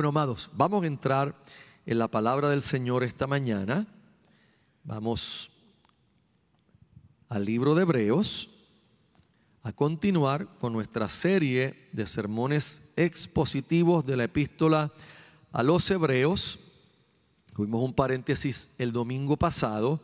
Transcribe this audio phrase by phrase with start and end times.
[0.00, 1.34] Bueno, amados, vamos a entrar
[1.84, 3.86] en la palabra del Señor esta mañana.
[4.82, 5.50] Vamos
[7.28, 8.48] al libro de Hebreos
[9.62, 14.90] a continuar con nuestra serie de sermones expositivos de la epístola
[15.52, 16.58] a los Hebreos.
[17.54, 20.00] Tuvimos un paréntesis el domingo pasado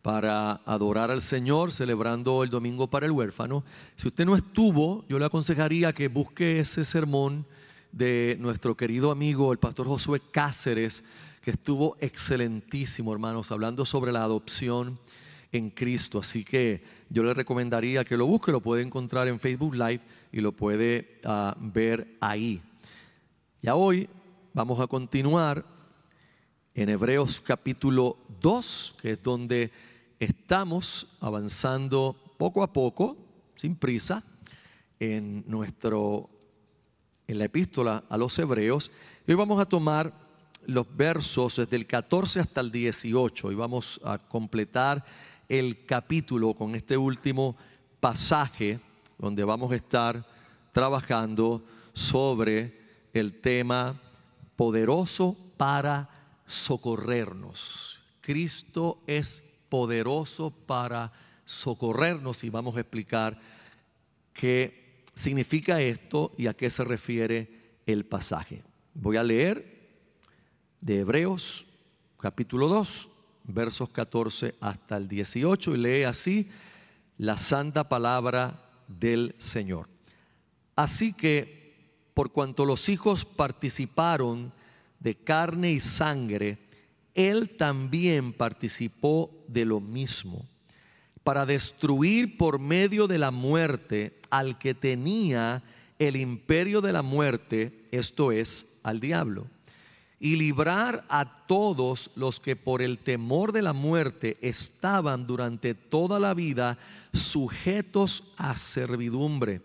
[0.00, 3.62] para adorar al Señor, celebrando el domingo para el huérfano.
[3.94, 7.44] Si usted no estuvo, yo le aconsejaría que busque ese sermón
[7.92, 11.02] de nuestro querido amigo, el pastor Josué Cáceres,
[11.40, 14.98] que estuvo excelentísimo, hermanos, hablando sobre la adopción
[15.52, 16.18] en Cristo.
[16.18, 20.00] Así que yo le recomendaría que lo busque, lo puede encontrar en Facebook Live
[20.32, 22.60] y lo puede ah, ver ahí.
[23.62, 24.08] Ya hoy
[24.52, 25.64] vamos a continuar
[26.74, 29.72] en Hebreos capítulo 2, que es donde
[30.20, 33.16] estamos avanzando poco a poco,
[33.56, 34.22] sin prisa,
[35.00, 36.30] en nuestro
[37.28, 38.90] en la epístola a los hebreos.
[39.28, 40.12] Hoy vamos a tomar
[40.64, 45.04] los versos desde el 14 hasta el 18 y vamos a completar
[45.46, 47.54] el capítulo con este último
[48.00, 48.80] pasaje
[49.18, 50.26] donde vamos a estar
[50.72, 51.62] trabajando
[51.92, 52.80] sobre
[53.12, 54.00] el tema
[54.56, 56.08] poderoso para
[56.46, 58.00] socorrernos.
[58.22, 61.12] Cristo es poderoso para
[61.44, 63.38] socorrernos y vamos a explicar
[64.32, 64.87] que
[65.18, 68.62] significa esto y a qué se refiere el pasaje.
[68.94, 69.90] Voy a leer
[70.80, 71.66] de Hebreos
[72.18, 73.08] capítulo 2,
[73.42, 76.48] versos 14 hasta el 18 y lee así
[77.16, 79.88] la santa palabra del Señor.
[80.76, 81.74] Así que,
[82.14, 84.52] por cuanto los hijos participaron
[85.00, 86.58] de carne y sangre,
[87.14, 90.48] Él también participó de lo mismo
[91.28, 95.62] para destruir por medio de la muerte al que tenía
[95.98, 99.46] el imperio de la muerte, esto es, al diablo,
[100.18, 106.18] y librar a todos los que por el temor de la muerte estaban durante toda
[106.18, 106.78] la vida
[107.12, 109.60] sujetos a servidumbre,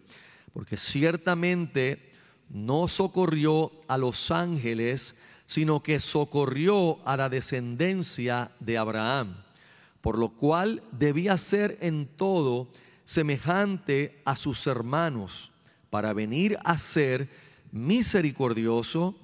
[0.51, 2.11] porque ciertamente
[2.49, 5.15] no socorrió a los ángeles,
[5.47, 9.37] sino que socorrió a la descendencia de Abraham
[10.03, 12.67] por lo cual debía ser en todo
[13.05, 15.53] semejante a sus hermanos,
[15.89, 17.29] para venir a ser
[17.71, 19.15] misericordioso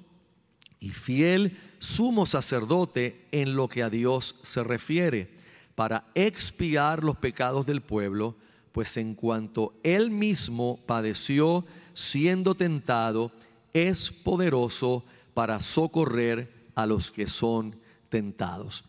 [0.79, 5.29] y fiel sumo sacerdote en lo que a Dios se refiere,
[5.75, 8.38] para expiar los pecados del pueblo,
[8.72, 13.34] pues en cuanto él mismo padeció siendo tentado,
[13.73, 15.03] es poderoso
[15.34, 17.75] para socorrer a los que son
[18.07, 18.85] tentados.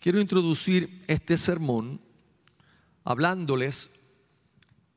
[0.00, 2.00] Quiero introducir este sermón
[3.04, 3.90] hablándoles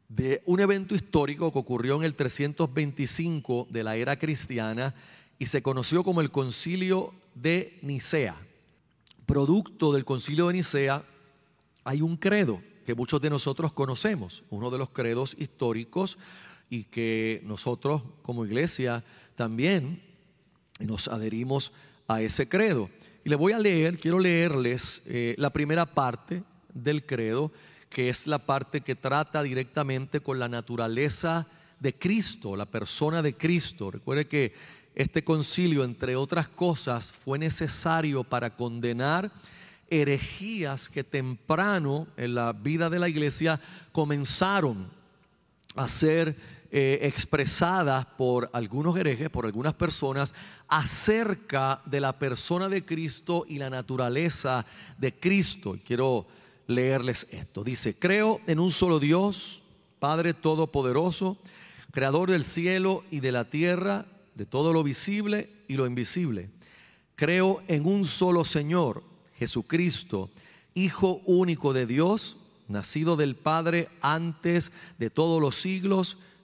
[0.08, 4.96] de un evento histórico que ocurrió en el 325 de la era cristiana
[5.38, 8.38] y se conoció como el concilio de Nicea.
[9.26, 11.04] Producto del concilio de Nicea
[11.84, 16.18] hay un credo que muchos de nosotros conocemos, uno de los credos históricos
[16.70, 19.04] y que nosotros como iglesia
[19.36, 20.02] también
[20.80, 21.74] nos adherimos
[22.08, 22.90] a ese credo.
[23.26, 27.52] Y le voy a leer, quiero leerles eh, la primera parte del credo,
[27.90, 31.48] que es la parte que trata directamente con la naturaleza
[31.80, 33.92] de Cristo, la persona de Cristo.
[33.92, 34.54] Recuerde que
[34.96, 39.32] este concilio, entre otras cosas, fue necesario para condenar
[39.90, 43.62] herejías que temprano en la vida de la iglesia
[43.92, 44.90] comenzaron
[45.76, 46.36] a ser
[46.76, 50.34] eh, expresadas por algunos herejes, por algunas personas,
[50.68, 54.66] acerca de la persona de Cristo y la naturaleza
[54.98, 55.78] de Cristo.
[55.86, 56.26] quiero
[56.66, 57.64] leerles esto.
[57.64, 59.62] Dice, creo en un solo Dios,
[60.00, 61.38] Padre Todopoderoso,
[61.92, 66.50] Creador del cielo y de la tierra, de todo lo visible y lo invisible.
[67.16, 69.04] Creo en un solo Señor,
[69.38, 70.32] Jesucristo,
[70.74, 72.38] Hijo único de Dios,
[72.68, 76.18] nacido del Padre antes de todos los siglos,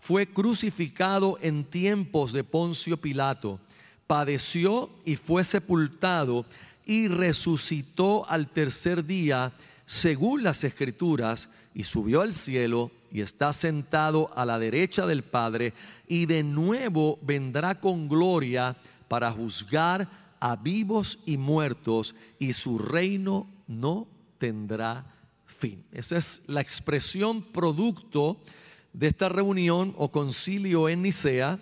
[0.00, 3.60] fue crucificado en tiempos de Poncio Pilato,
[4.06, 6.46] padeció y fue sepultado
[6.84, 9.52] y resucitó al tercer día
[9.86, 15.74] según las escrituras y subió al cielo y está sentado a la derecha del Padre
[16.08, 18.76] y de nuevo vendrá con gloria
[19.08, 20.08] para juzgar
[20.40, 24.08] a vivos y muertos, y su reino no
[24.38, 25.04] tendrá
[25.46, 25.84] fin.
[25.92, 28.38] Esa es la expresión producto
[28.92, 31.58] de esta reunión o concilio en Nicea,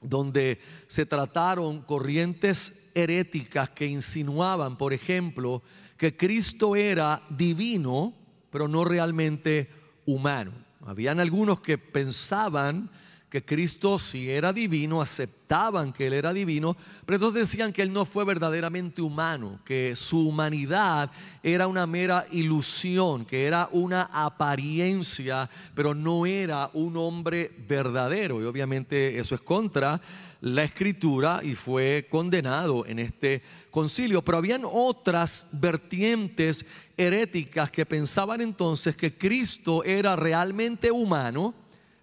[0.00, 5.62] donde se trataron corrientes heréticas que insinuaban, por ejemplo,
[5.96, 8.14] que Cristo era divino,
[8.50, 9.70] pero no realmente
[10.06, 10.52] humano.
[10.84, 12.90] Habían algunos que pensaban
[13.30, 17.92] que Cristo si era divino, aceptaban que Él era divino, pero entonces decían que Él
[17.92, 21.12] no fue verdaderamente humano, que su humanidad
[21.42, 28.42] era una mera ilusión, que era una apariencia, pero no era un hombre verdadero.
[28.42, 30.00] Y obviamente eso es contra
[30.40, 34.22] la escritura y fue condenado en este concilio.
[34.22, 36.64] Pero habían otras vertientes
[36.96, 41.54] heréticas que pensaban entonces que Cristo era realmente humano,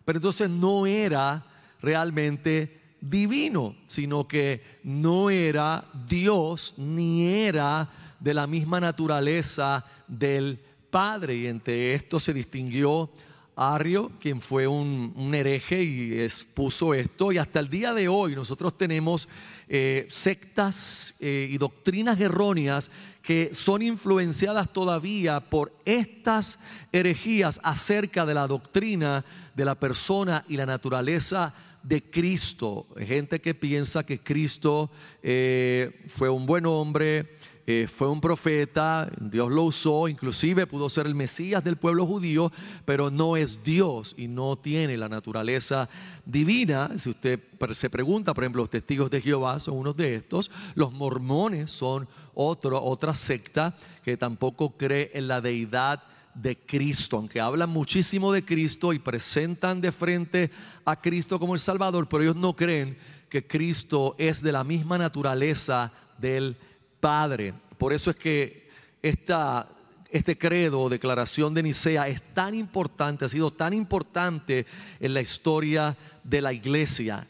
[0.07, 1.45] pero entonces no era
[1.81, 11.35] realmente divino, sino que no era Dios ni era de la misma naturaleza del Padre.
[11.35, 13.09] Y entre esto se distinguió
[13.57, 18.77] Arrio, quien fue un, hereje y expuso esto, y hasta el día de hoy nosotros
[18.77, 19.27] tenemos
[19.67, 22.91] eh, sectas eh, y doctrinas erróneas
[23.23, 26.59] que son influenciadas todavía por estas
[26.91, 29.25] herejías acerca de la doctrina
[29.55, 32.87] de la persona y la naturaleza de Cristo.
[32.99, 34.91] Gente que piensa que Cristo
[35.23, 37.37] eh, fue un buen hombre,
[37.69, 42.49] eh, fue un profeta, Dios lo usó, inclusive pudo ser el Mesías del pueblo judío,
[42.85, 45.89] pero no es Dios y no tiene la naturaleza
[46.25, 46.97] divina.
[46.97, 47.41] Si usted
[47.71, 52.07] se pregunta, por ejemplo, los testigos de Jehová son unos de estos, los mormones son
[52.33, 56.03] otro, otra secta que tampoco cree en la deidad
[56.35, 60.51] de Cristo, aunque hablan muchísimo de Cristo y presentan de frente
[60.85, 62.97] a Cristo como el Salvador, pero ellos no creen
[63.27, 66.55] que Cristo es de la misma naturaleza del
[66.99, 67.53] Padre.
[67.77, 68.69] Por eso es que
[69.01, 69.69] esta,
[70.09, 74.65] este credo o declaración de Nicea es tan importante, ha sido tan importante
[74.99, 77.27] en la historia de la iglesia.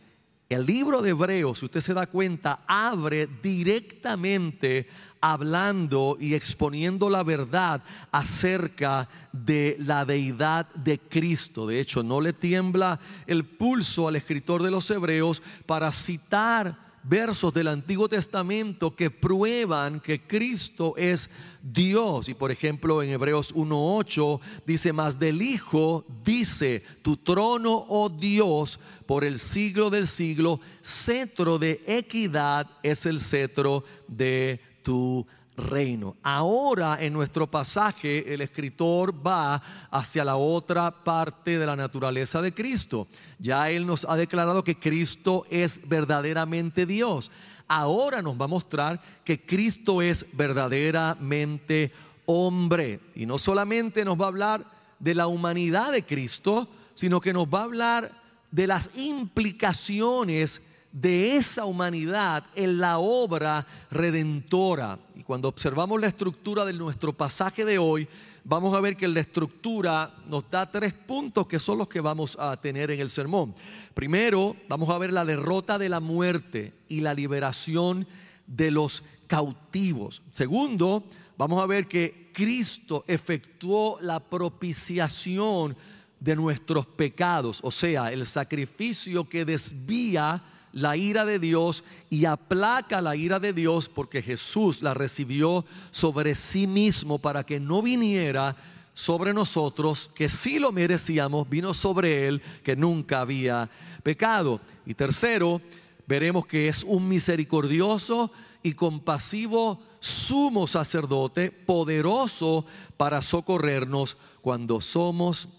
[0.49, 4.87] El libro de Hebreos, si usted se da cuenta, abre directamente
[5.19, 11.67] hablando y exponiendo la verdad acerca de la deidad de Cristo.
[11.67, 17.53] De hecho, no le tiembla el pulso al escritor de los Hebreos para citar versos
[17.53, 21.29] del Antiguo Testamento que prueban que Cristo es
[21.61, 22.29] Dios.
[22.29, 28.79] Y por ejemplo en Hebreos 1.8 dice, más del Hijo dice, tu trono, oh Dios,
[29.05, 35.25] por el siglo del siglo, cetro de equidad es el cetro de tu
[35.57, 36.15] reino.
[36.21, 39.61] Ahora en nuestro pasaje el escritor va
[39.91, 43.07] hacia la otra parte de la naturaleza de Cristo.
[43.39, 47.31] Ya él nos ha declarado que Cristo es verdaderamente Dios.
[47.67, 51.91] Ahora nos va a mostrar que Cristo es verdaderamente
[52.25, 53.01] hombre.
[53.15, 54.65] Y no solamente nos va a hablar
[54.99, 58.11] de la humanidad de Cristo, sino que nos va a hablar
[58.51, 60.61] de las implicaciones
[61.01, 64.97] de esa humanidad en la obra redentora.
[65.15, 68.07] Y cuando observamos la estructura de nuestro pasaje de hoy,
[68.43, 72.35] vamos a ver que la estructura nos da tres puntos que son los que vamos
[72.39, 73.53] a tener en el sermón.
[73.93, 78.07] Primero, vamos a ver la derrota de la muerte y la liberación
[78.47, 80.23] de los cautivos.
[80.31, 81.03] Segundo,
[81.37, 85.77] vamos a ver que Cristo efectuó la propiciación
[86.19, 90.43] de nuestros pecados, o sea, el sacrificio que desvía
[90.77, 96.35] la ira de Dios y aplaca la ira de Dios porque Jesús la recibió sobre
[96.35, 98.55] sí mismo para que no viniera
[98.93, 103.71] sobre nosotros, que sí lo merecíamos, vino sobre él que nunca había
[104.03, 104.61] pecado.
[104.85, 105.61] Y tercero,
[106.05, 108.31] veremos que es un misericordioso
[108.61, 112.67] y compasivo sumo sacerdote, poderoso
[112.97, 115.49] para socorrernos cuando somos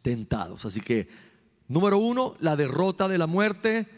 [0.00, 0.64] tentados.
[0.64, 1.06] Así que,
[1.68, 3.97] número uno, la derrota de la muerte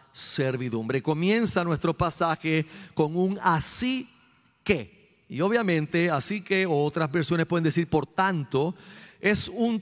[0.13, 1.01] servidumbre.
[1.01, 4.09] Comienza nuestro pasaje con un así
[4.63, 5.01] que.
[5.29, 8.75] Y obviamente, así que, o otras versiones pueden decir, por tanto,
[9.21, 9.81] es un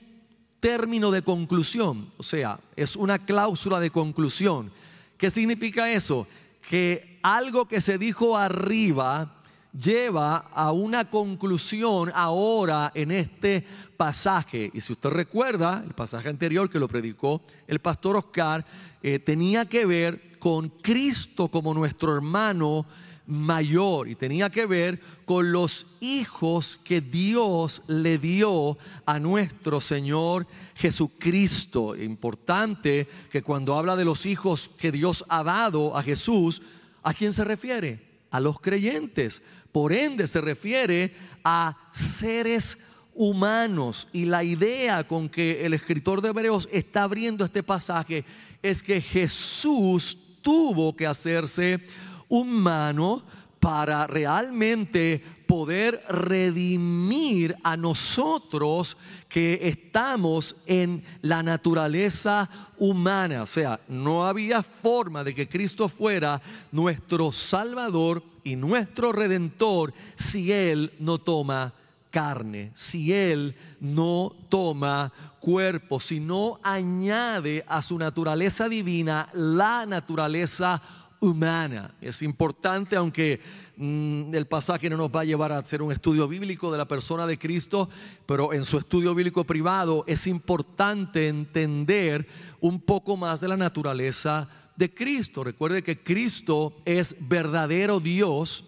[0.60, 4.70] término de conclusión, o sea, es una cláusula de conclusión.
[5.16, 6.26] ¿Qué significa eso?
[6.68, 9.39] Que algo que se dijo arriba
[9.72, 13.64] lleva a una conclusión ahora en este
[13.96, 14.70] pasaje.
[14.74, 18.64] Y si usted recuerda, el pasaje anterior que lo predicó el pastor Oscar,
[19.02, 22.86] eh, tenía que ver con Cristo como nuestro hermano
[23.30, 30.48] mayor y tenía que ver con los hijos que Dios le dio a nuestro Señor
[30.74, 31.94] Jesucristo.
[31.94, 36.60] Importante que cuando habla de los hijos que Dios ha dado a Jesús,
[37.02, 38.24] ¿a quién se refiere?
[38.32, 39.42] A los creyentes.
[39.72, 42.78] Por ende se refiere a seres
[43.14, 44.08] humanos.
[44.12, 48.24] Y la idea con que el escritor de Hebreos está abriendo este pasaje
[48.62, 51.80] es que Jesús tuvo que hacerse
[52.28, 53.22] humano
[53.60, 58.96] para realmente poder redimir a nosotros
[59.28, 62.48] que estamos en la naturaleza
[62.78, 63.42] humana.
[63.42, 66.40] O sea, no había forma de que Cristo fuera
[66.72, 71.74] nuestro Salvador y nuestro Redentor si Él no toma
[72.10, 80.82] carne, si Él no toma cuerpo, si no añade a su naturaleza divina la naturaleza
[81.20, 81.94] humana.
[82.00, 83.40] Es importante, aunque
[83.76, 86.88] mm, el pasaje no nos va a llevar a hacer un estudio bíblico de la
[86.88, 87.88] persona de Cristo,
[88.26, 92.26] pero en su estudio bíblico privado es importante entender
[92.60, 94.48] un poco más de la naturaleza
[94.80, 95.44] de Cristo.
[95.44, 98.64] Recuerde que Cristo es verdadero Dios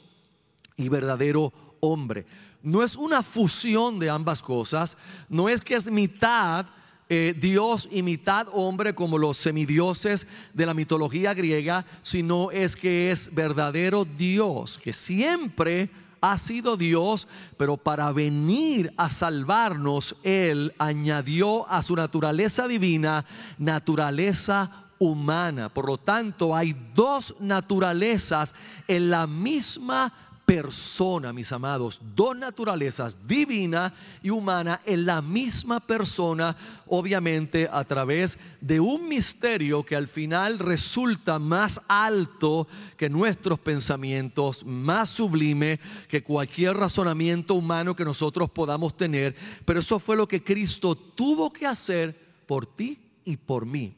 [0.77, 2.27] y verdadero hombre.
[2.63, 4.99] No es una fusión de ambas cosas,
[5.31, 6.67] no es que es mitad
[7.09, 13.11] eh, Dios y mitad hombre como los semidioses de la mitología griega, sino es que
[13.11, 15.89] es verdadero Dios, que siempre
[16.21, 17.27] ha sido Dios,
[17.57, 23.25] pero para venir a salvarnos, Él añadió a su naturaleza divina
[23.59, 25.69] naturaleza humana.
[25.69, 28.55] Por lo tanto, hay dos naturalezas
[28.87, 30.13] en la misma
[30.47, 36.57] persona, mis amados, dos naturalezas, divina y humana, en la misma persona,
[36.87, 44.65] obviamente a través de un misterio que al final resulta más alto que nuestros pensamientos,
[44.65, 49.35] más sublime que cualquier razonamiento humano que nosotros podamos tener.
[49.65, 53.97] Pero eso fue lo que Cristo tuvo que hacer por ti y por mí.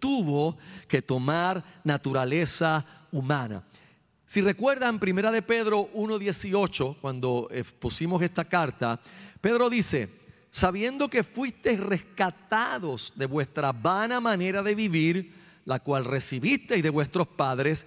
[0.00, 3.62] Tuvo que tomar naturaleza humana.
[4.26, 9.00] Si recuerdan, primera de Pedro 1.18, cuando eh, pusimos esta carta,
[9.40, 10.08] Pedro dice,
[10.50, 17.26] sabiendo que fuisteis rescatados de vuestra vana manera de vivir, la cual recibisteis de vuestros
[17.26, 17.86] padres,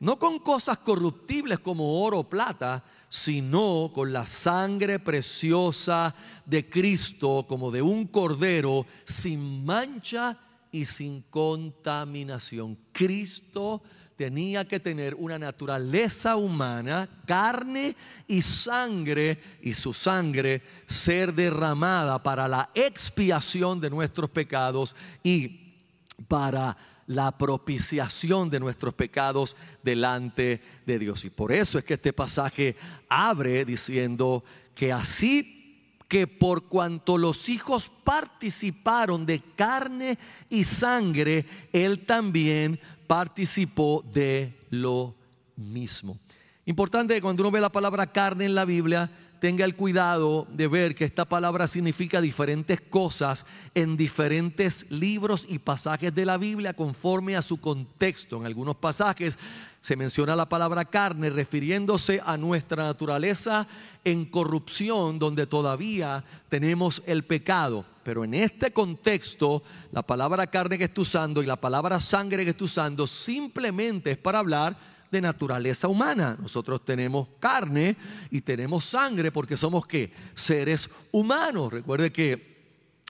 [0.00, 7.46] no con cosas corruptibles como oro o plata, sino con la sangre preciosa de Cristo,
[7.48, 10.36] como de un cordero, sin mancha
[10.74, 12.76] y sin contaminación.
[12.90, 13.80] Cristo
[14.16, 17.94] tenía que tener una naturaleza humana, carne
[18.26, 25.76] y sangre, y su sangre ser derramada para la expiación de nuestros pecados y
[26.26, 26.76] para
[27.06, 31.24] la propiciación de nuestros pecados delante de Dios.
[31.24, 32.74] Y por eso es que este pasaje
[33.08, 34.42] abre diciendo
[34.74, 35.53] que así
[36.08, 40.18] que por cuanto los hijos participaron de carne
[40.50, 45.14] y sangre, Él también participó de lo
[45.56, 46.18] mismo.
[46.66, 50.94] Importante cuando uno ve la palabra carne en la Biblia, tenga el cuidado de ver
[50.94, 57.36] que esta palabra significa diferentes cosas en diferentes libros y pasajes de la Biblia conforme
[57.36, 58.38] a su contexto.
[58.38, 59.38] En algunos pasajes
[59.80, 63.66] se menciona la palabra carne refiriéndose a nuestra naturaleza
[64.02, 67.84] en corrupción donde todavía tenemos el pecado.
[68.02, 69.62] Pero en este contexto,
[69.92, 74.18] la palabra carne que estoy usando y la palabra sangre que estoy usando simplemente es
[74.18, 76.36] para hablar de naturaleza humana.
[76.40, 77.96] Nosotros tenemos carne
[78.30, 81.72] y tenemos sangre porque somos que seres humanos.
[81.72, 82.54] Recuerde que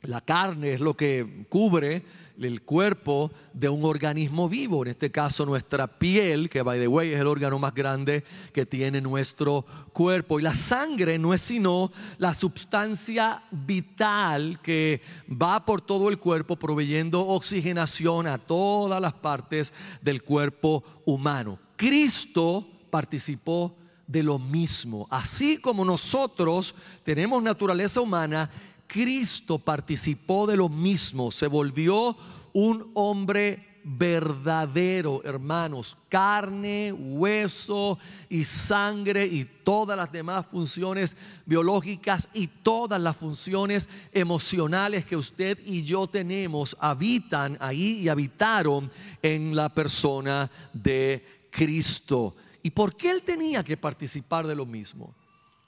[0.03, 2.05] la carne es lo que cubre
[2.39, 7.13] el cuerpo de un organismo vivo, en este caso nuestra piel, que by the way
[7.13, 10.39] es el órgano más grande que tiene nuestro cuerpo.
[10.39, 16.57] Y la sangre no es sino la sustancia vital que va por todo el cuerpo
[16.57, 21.64] proveyendo oxigenación a todas las partes del cuerpo humano.
[21.77, 23.77] Cristo participó
[24.07, 25.07] de lo mismo.
[25.11, 28.51] Así como nosotros tenemos naturaleza humana,
[28.87, 31.31] Cristo participó de lo mismo.
[31.31, 32.17] Se volvió
[32.53, 37.99] un hombre verdadero, hermanos, carne, hueso
[38.31, 45.59] y sangre y todas las demás funciones biológicas y todas las funciones emocionales que usted
[45.67, 48.91] y yo tenemos habitan ahí y habitaron
[49.21, 52.35] en la persona de Cristo.
[52.63, 55.15] ¿Y por qué él tenía que participar de lo mismo?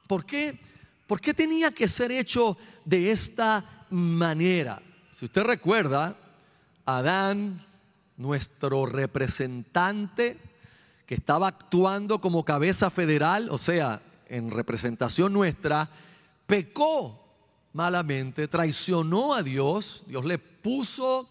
[0.08, 0.58] ¿Por qué,
[1.06, 4.82] ¿Por qué tenía que ser hecho de esta manera?
[5.12, 6.16] Si usted recuerda,
[6.84, 7.64] Adán,
[8.16, 10.38] nuestro representante,
[11.06, 15.88] que estaba actuando como cabeza federal, o sea, en representación nuestra,
[16.48, 17.24] pecó
[17.72, 21.28] malamente, traicionó a Dios, Dios le puso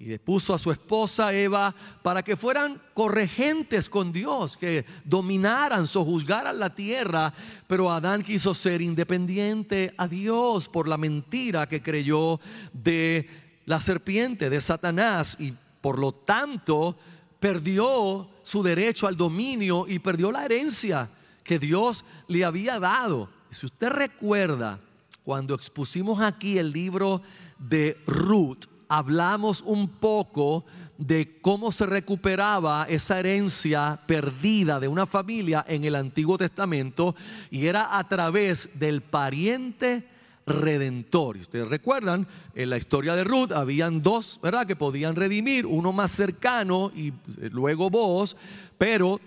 [0.00, 5.86] y le puso a su esposa Eva para que fueran corregentes con Dios, que dominaran,
[5.86, 7.34] sojuzgaran la tierra,
[7.66, 12.40] pero Adán quiso ser independiente a Dios por la mentira que creyó
[12.72, 13.28] de
[13.66, 15.52] la serpiente, de Satanás, y
[15.82, 16.96] por lo tanto
[17.38, 21.10] perdió su derecho al dominio y perdió la herencia
[21.44, 23.28] que Dios le había dado.
[23.50, 24.80] si usted recuerda,
[25.24, 27.20] cuando expusimos aquí el libro
[27.58, 30.66] de Ruth, hablamos un poco
[30.98, 37.14] de cómo se recuperaba esa herencia perdida de una familia en el Antiguo Testamento
[37.50, 40.06] y era a través del pariente
[40.44, 41.36] redentor.
[41.36, 45.92] Y ustedes recuerdan, en la historia de Ruth habían dos, ¿verdad?, que podían redimir, uno
[45.92, 47.12] más cercano y
[47.50, 48.36] luego vos,
[48.76, 49.20] pero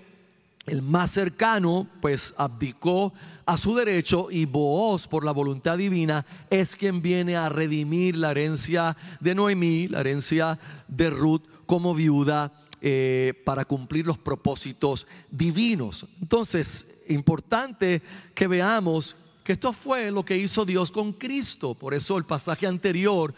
[0.65, 3.13] el más cercano pues abdicó
[3.45, 8.31] a su derecho y Booz por la voluntad divina es quien viene a redimir la
[8.31, 16.05] herencia de Noemí, la herencia de Ruth como viuda eh, para cumplir los propósitos divinos.
[16.21, 18.01] Entonces, importante
[18.33, 21.75] que veamos que esto fue lo que hizo Dios con Cristo.
[21.75, 23.33] Por eso el pasaje anterior,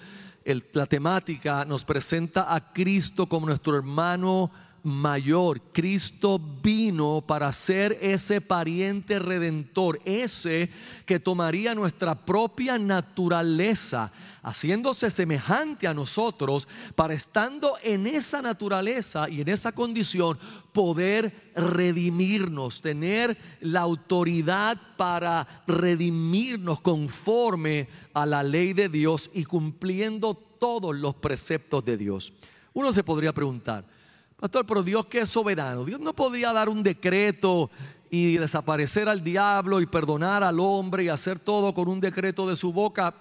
[0.73, 4.51] la temática nos presenta a Cristo como nuestro hermano
[4.85, 5.59] mayor.
[5.73, 10.69] Cristo vino para ser ese pariente redentor, ese
[11.05, 14.11] que tomaría nuestra propia naturaleza,
[14.43, 20.37] haciéndose semejante a nosotros, para estando en esa naturaleza y en esa condición,
[20.71, 30.35] poder redimirnos, tener la autoridad para redimirnos conforme a la ley de Dios y cumpliendo
[30.35, 32.33] todos los preceptos de Dios.
[32.73, 33.94] Uno se podría preguntar,
[34.39, 35.85] Pastor, pero Dios que es soberano.
[35.85, 37.69] Dios no podía dar un decreto
[38.09, 42.55] y desaparecer al diablo y perdonar al hombre y hacer todo con un decreto de
[42.55, 43.13] su boca.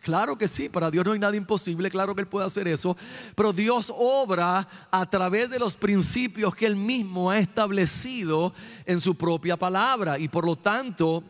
[0.00, 2.94] Claro que sí, para Dios no hay nada imposible, claro que Él puede hacer eso,
[3.34, 8.52] pero Dios obra a través de los principios que Él mismo ha establecido
[8.84, 11.24] en su propia palabra y por lo tanto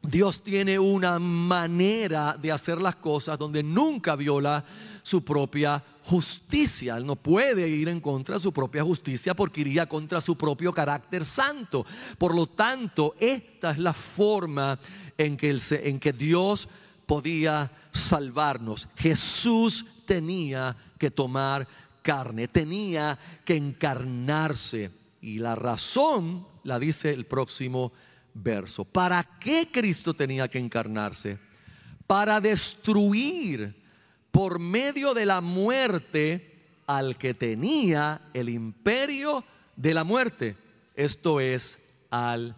[0.00, 4.64] Dios tiene una manera de hacer las cosas donde nunca viola
[5.02, 6.96] su propia justicia.
[6.96, 10.72] Él no puede ir en contra de su propia justicia porque iría contra su propio
[10.72, 11.84] carácter santo.
[12.18, 14.78] Por lo tanto, esta es la forma
[15.16, 16.68] en que, en que Dios
[17.06, 18.88] podía salvarnos.
[18.96, 21.66] Jesús tenía que tomar
[22.02, 24.90] carne, tenía que encarnarse.
[25.22, 27.92] Y la razón la dice el próximo
[28.34, 28.84] verso.
[28.84, 31.38] ¿Para qué Cristo tenía que encarnarse?
[32.06, 33.83] Para destruir
[34.34, 39.44] por medio de la muerte al que tenía el imperio
[39.76, 40.56] de la muerte,
[40.96, 41.78] esto es
[42.10, 42.56] al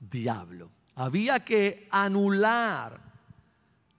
[0.00, 0.70] diablo.
[0.94, 2.98] Había que anular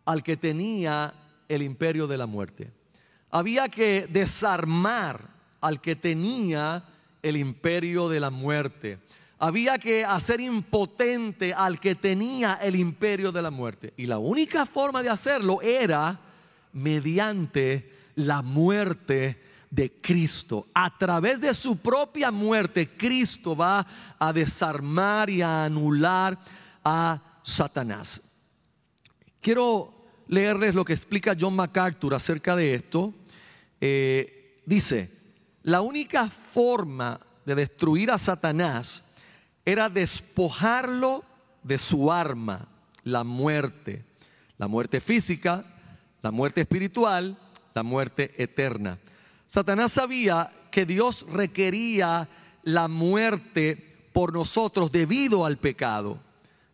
[0.05, 1.13] al que tenía
[1.47, 2.71] el imperio de la muerte.
[3.29, 5.29] Había que desarmar
[5.61, 6.83] al que tenía
[7.21, 8.97] el imperio de la muerte.
[9.37, 13.93] Había que hacer impotente al que tenía el imperio de la muerte.
[13.97, 16.21] Y la única forma de hacerlo era
[16.73, 20.67] mediante la muerte de Cristo.
[20.73, 23.85] A través de su propia muerte, Cristo va
[24.17, 26.37] a desarmar y a anular
[26.83, 28.21] a Satanás.
[29.41, 33.13] Quiero leerles lo que explica John MacArthur acerca de esto.
[33.79, 35.11] Eh, dice,
[35.63, 39.03] la única forma de destruir a Satanás
[39.65, 41.23] era despojarlo
[41.63, 42.67] de su arma,
[43.03, 44.05] la muerte.
[44.57, 45.63] La muerte física,
[46.21, 47.37] la muerte espiritual,
[47.73, 48.99] la muerte eterna.
[49.47, 52.27] Satanás sabía que Dios requería
[52.63, 56.19] la muerte por nosotros debido al pecado.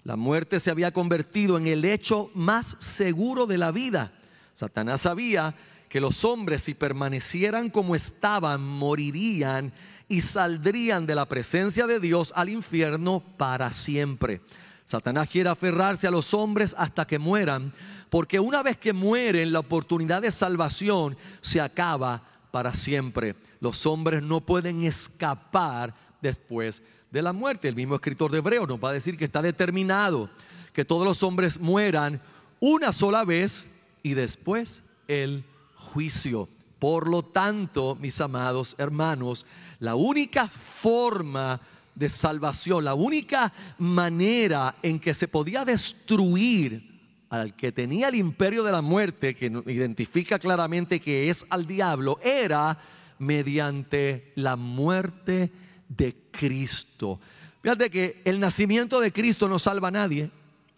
[0.04, 4.12] La muerte se había convertido en el hecho más seguro de la vida.
[4.54, 5.56] Satanás sabía
[5.90, 9.74] que los hombres si permanecieran como estaban morirían
[10.08, 14.42] y saldrían de la presencia de Dios al infierno para siempre.
[14.86, 17.74] Satanás quiere aferrarse a los hombres hasta que mueran,
[18.10, 23.36] porque una vez que mueren, la oportunidad de salvación se acaba para siempre.
[23.60, 27.68] Los hombres no pueden escapar después de la muerte.
[27.68, 30.30] El mismo escritor de Hebreo nos va a decir que está determinado
[30.72, 32.22] que todos los hombres mueran
[32.60, 33.68] una sola vez
[34.04, 35.44] y después el
[35.76, 36.48] juicio.
[36.78, 39.46] Por lo tanto, mis amados hermanos,
[39.80, 41.75] la única forma de
[42.10, 46.96] salvación, la única manera en que se podía destruir
[47.30, 52.20] al que tenía el imperio de la muerte, que identifica claramente que es al diablo,
[52.24, 52.78] era
[53.20, 55.52] mediante la muerte
[55.90, 57.20] de Cristo.
[57.62, 60.30] Fíjate que el nacimiento de Cristo no salva a nadie.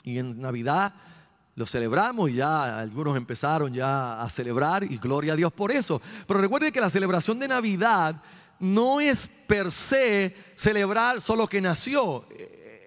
[0.03, 0.93] Y en Navidad
[1.55, 6.01] lo celebramos y ya algunos empezaron ya a celebrar y gloria a Dios por eso.
[6.25, 8.21] Pero recuerde que la celebración de Navidad
[8.59, 12.27] no es per se celebrar solo que nació.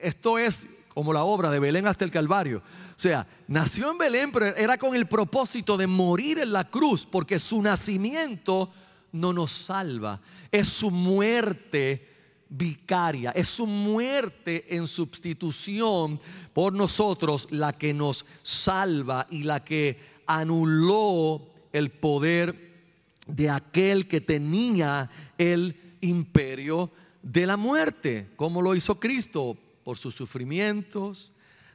[0.02, 2.58] Esto es como la obra de Belén hasta el Calvario.
[2.58, 7.06] O sea, nació en Belén, pero era con el propósito de morir en la cruz,
[7.06, 8.70] porque su nacimiento
[9.12, 10.20] no nos salva,
[10.52, 12.08] es su muerte
[12.48, 16.20] vicaria, es su muerte en sustitución
[16.52, 22.70] por nosotros la que nos salva y la que anuló el poder
[23.26, 25.08] de aquel que tenía
[25.40, 26.90] el imperio
[27.22, 31.32] de la muerte, como lo hizo Cristo por sus sufrimientos,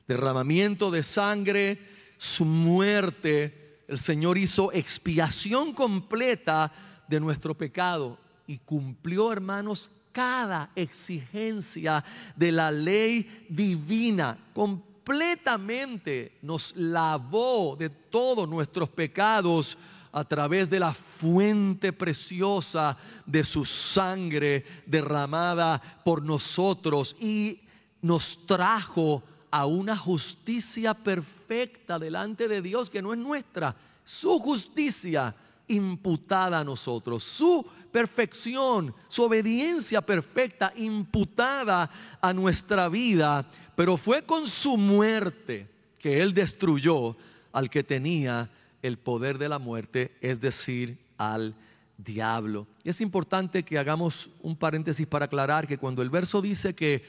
[0.08, 1.80] derramamiento de sangre,
[2.20, 3.82] su muerte.
[3.88, 6.72] El Señor hizo expiación completa
[7.08, 14.38] de nuestro pecado y cumplió, hermanos, cada exigencia de la ley divina.
[14.54, 19.76] Completamente nos lavó de todos nuestros pecados
[20.16, 27.60] a través de la fuente preciosa de su sangre derramada por nosotros y
[28.02, 33.76] nos trajo a una justicia perfecta delante de Dios que no es nuestra,
[34.06, 35.36] su justicia
[35.68, 44.48] imputada a nosotros, su perfección, su obediencia perfecta imputada a nuestra vida, pero fue con
[44.48, 45.68] su muerte
[46.00, 47.18] que Él destruyó
[47.52, 48.50] al que tenía
[48.86, 51.56] el poder de la muerte, es decir, al
[51.98, 52.68] diablo.
[52.84, 57.04] Es importante que hagamos un paréntesis para aclarar que cuando el verso dice que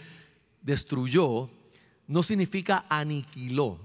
[0.63, 1.51] destruyó,
[2.07, 3.81] no significa aniquiló,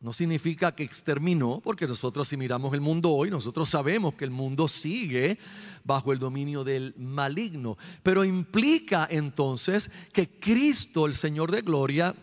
[0.00, 4.30] no significa que exterminó, porque nosotros si miramos el mundo hoy, nosotros sabemos que el
[4.30, 5.38] mundo sigue
[5.82, 7.78] bajo el dominio del maligno.
[8.02, 12.14] Pero implica entonces que Cristo, el Señor de Gloria,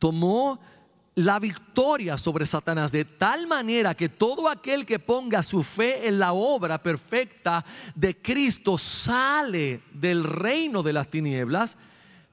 [0.00, 0.58] tomó
[1.14, 6.18] la victoria sobre Satanás de tal manera que todo aquel que ponga su fe en
[6.18, 11.76] la obra perfecta de Cristo sale del reino de las tinieblas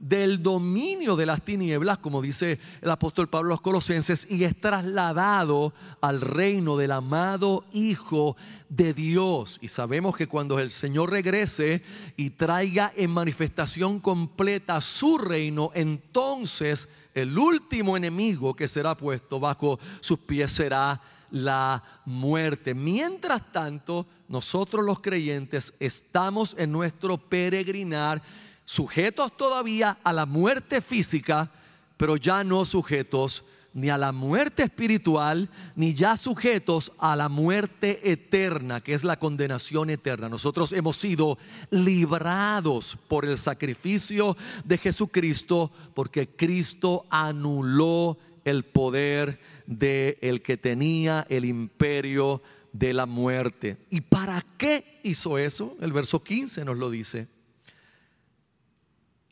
[0.02, 4.60] del dominio de las tinieblas, como dice el apóstol Pablo a los Colosenses, y es
[4.60, 8.36] trasladado al reino del amado Hijo
[8.68, 9.60] de Dios.
[9.62, 11.84] Y sabemos que cuando el Señor regrese
[12.18, 19.80] y traiga en manifestación completa su reino, entonces el último enemigo que será puesto bajo
[20.00, 22.74] sus pies será la muerte.
[22.74, 28.22] Mientras tanto, nosotros los creyentes estamos en nuestro peregrinar
[28.66, 31.52] sujetos todavía a la muerte física,
[31.98, 38.12] pero ya no sujetos ni a la muerte espiritual, ni ya sujetos a la muerte
[38.12, 40.30] eterna, que es la condenación eterna.
[40.30, 41.38] Nosotros hemos sido
[41.70, 51.26] librados por el sacrificio de Jesucristo, porque Cristo anuló el poder de el que tenía
[51.30, 52.42] el imperio
[52.74, 53.78] de la muerte.
[53.90, 55.78] ¿Y para qué hizo eso?
[55.80, 57.28] El verso 15 nos lo dice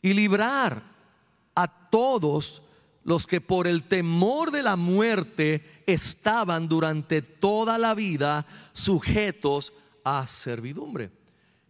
[0.02, 0.82] y librar
[1.54, 2.62] a todos
[3.02, 9.72] los que por el temor de la muerte estaban durante toda la vida sujetos
[10.04, 11.10] a servidumbre.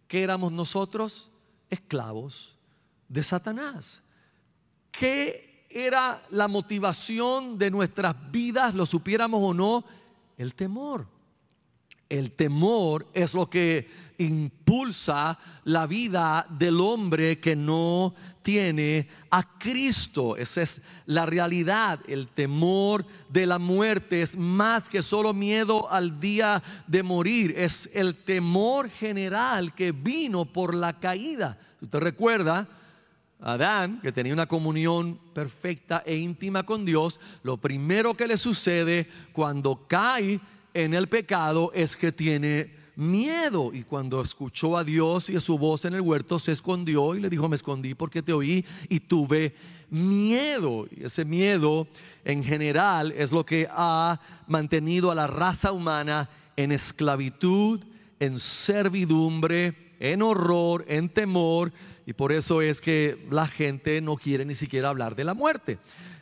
[0.07, 1.31] ¿Qué éramos nosotros?
[1.69, 2.57] Esclavos
[3.07, 4.03] de Satanás.
[4.91, 9.85] ¿Qué era la motivación de nuestras vidas, lo supiéramos o no?
[10.37, 11.07] El temor.
[12.09, 20.35] El temor es lo que impulsa la vida del hombre que no tiene a Cristo.
[20.37, 21.99] Esa es la realidad.
[22.07, 27.53] El temor de la muerte es más que solo miedo al día de morir.
[27.57, 31.57] Es el temor general que vino por la caída.
[31.81, 32.67] Usted recuerda,
[33.39, 39.07] Adán, que tenía una comunión perfecta e íntima con Dios, lo primero que le sucede
[39.31, 40.39] cuando cae
[40.73, 43.71] en el pecado es que tiene miedo.
[43.73, 47.19] Y cuando escuchó a Dios y a su voz en el huerto, se escondió y
[47.19, 49.55] le dijo, me escondí porque te oí y tuve
[49.89, 50.87] miedo.
[50.91, 51.87] Y ese miedo
[52.23, 57.81] en general es lo que ha mantenido a la raza humana en esclavitud,
[58.19, 61.73] en servidumbre, en horror, en temor.
[62.05, 65.79] Y por eso es que la gente no quiere ni siquiera hablar de la muerte.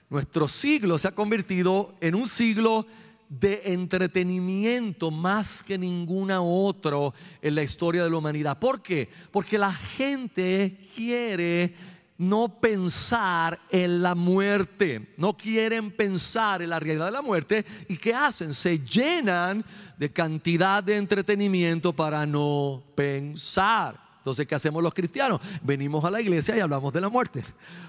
[0.10, 2.88] Nuestro siglo se ha convertido en un siglo
[3.30, 8.58] de entretenimiento más que ninguna otro en la historia de la humanidad.
[8.58, 9.08] ¿Por qué?
[9.32, 11.76] Porque la gente quiere
[12.18, 17.96] no pensar en la muerte, no quieren pensar en la realidad de la muerte y
[17.96, 18.54] ¿qué hacen?
[18.54, 19.63] Se llenan
[19.98, 24.10] de cantidad de entretenimiento para no pensar.
[24.18, 25.39] Entonces, ¿qué hacemos los cristianos?
[25.63, 27.42] Venimos a la iglesia y hablamos de la muerte,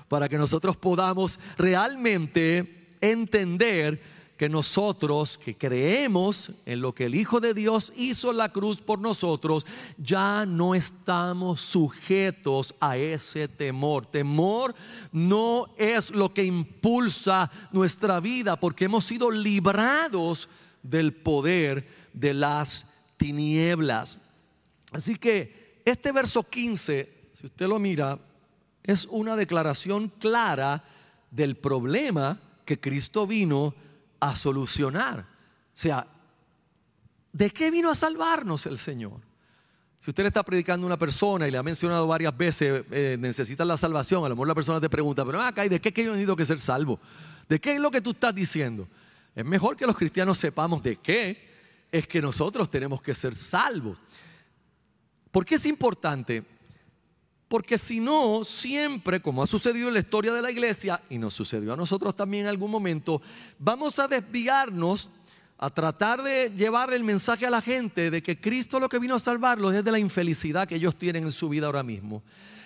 [0.07, 7.41] para que nosotros podamos realmente entender que nosotros que creemos en lo que el Hijo
[7.41, 9.67] de Dios hizo en la cruz por nosotros,
[9.99, 14.07] ya no estamos sujetos a ese temor.
[14.07, 14.75] Temor
[15.13, 20.49] no es lo que impulsa nuestra vida porque hemos sido librados
[20.83, 22.87] del poder de las
[23.19, 24.19] tinieblas.
[24.91, 28.19] Así que este verso 15, si usted lo mira,
[28.85, 30.83] es una declaración clara
[31.31, 33.75] del problema que Cristo vino
[34.21, 35.21] a solucionar.
[35.21, 35.25] O
[35.73, 36.07] sea,
[37.33, 39.21] ¿de qué vino a salvarnos el Señor?
[39.99, 43.17] Si usted le está predicando a una persona y le ha mencionado varias veces, eh,
[43.19, 45.93] necesita la salvación, a lo mejor la persona te pregunta, pero acá, ¿y de qué
[45.93, 46.99] que yo que ser salvo?
[47.49, 48.89] ¿De qué es lo que tú estás diciendo?
[49.35, 51.51] Es mejor que los cristianos sepamos de qué
[51.93, 53.99] es que nosotros tenemos que ser salvos.
[55.31, 56.45] ¿Por qué es importante?
[57.51, 61.35] Porque si no, siempre, como ha sucedido en la historia de la iglesia, y nos
[61.35, 63.21] sucedió a nosotros también en algún momento,
[63.59, 65.09] vamos a desviarnos
[65.59, 69.17] a tratar de llevar el mensaje a la gente de que Cristo lo que vino
[69.17, 72.23] a salvarlos es de la infelicidad que ellos tienen en su vida ahora mismo.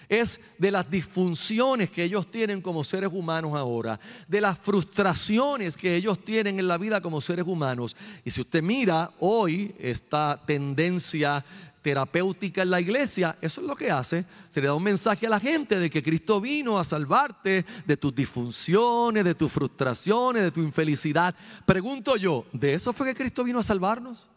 [0.06, 5.96] Es de las disfunciones que ellos tienen como seres humanos ahora, de las frustraciones que
[5.96, 7.96] ellos tienen en la vida como seres humanos.
[8.22, 11.42] Y si usted mira hoy esta tendencia
[11.84, 14.24] terapéutica en la iglesia, eso es lo que hace.
[14.48, 17.96] Se le da un mensaje a la gente de que Cristo vino a salvarte de
[17.98, 21.34] tus disfunciones, de tus frustraciones, de tu infelicidad.
[21.66, 24.30] Pregunto yo, ¿de eso fue que Cristo vino a salvarnos?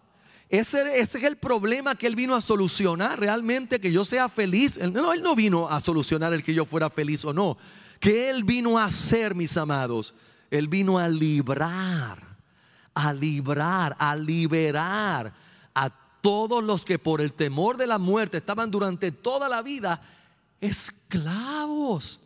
[0.50, 4.78] Ese, ese, es el problema que Él vino a solucionar realmente, que yo sea feliz.
[4.78, 7.58] No, Él no vino a solucionar el que yo fuera feliz o no.
[8.02, 10.14] Que Él vino a hacer, mis amados.
[10.52, 12.38] Él vino a librar,
[12.94, 15.34] a librar, a liberar
[15.74, 20.02] a todos los que por el temor de la muerte estaban durante toda la vida
[20.62, 22.20] esclavos.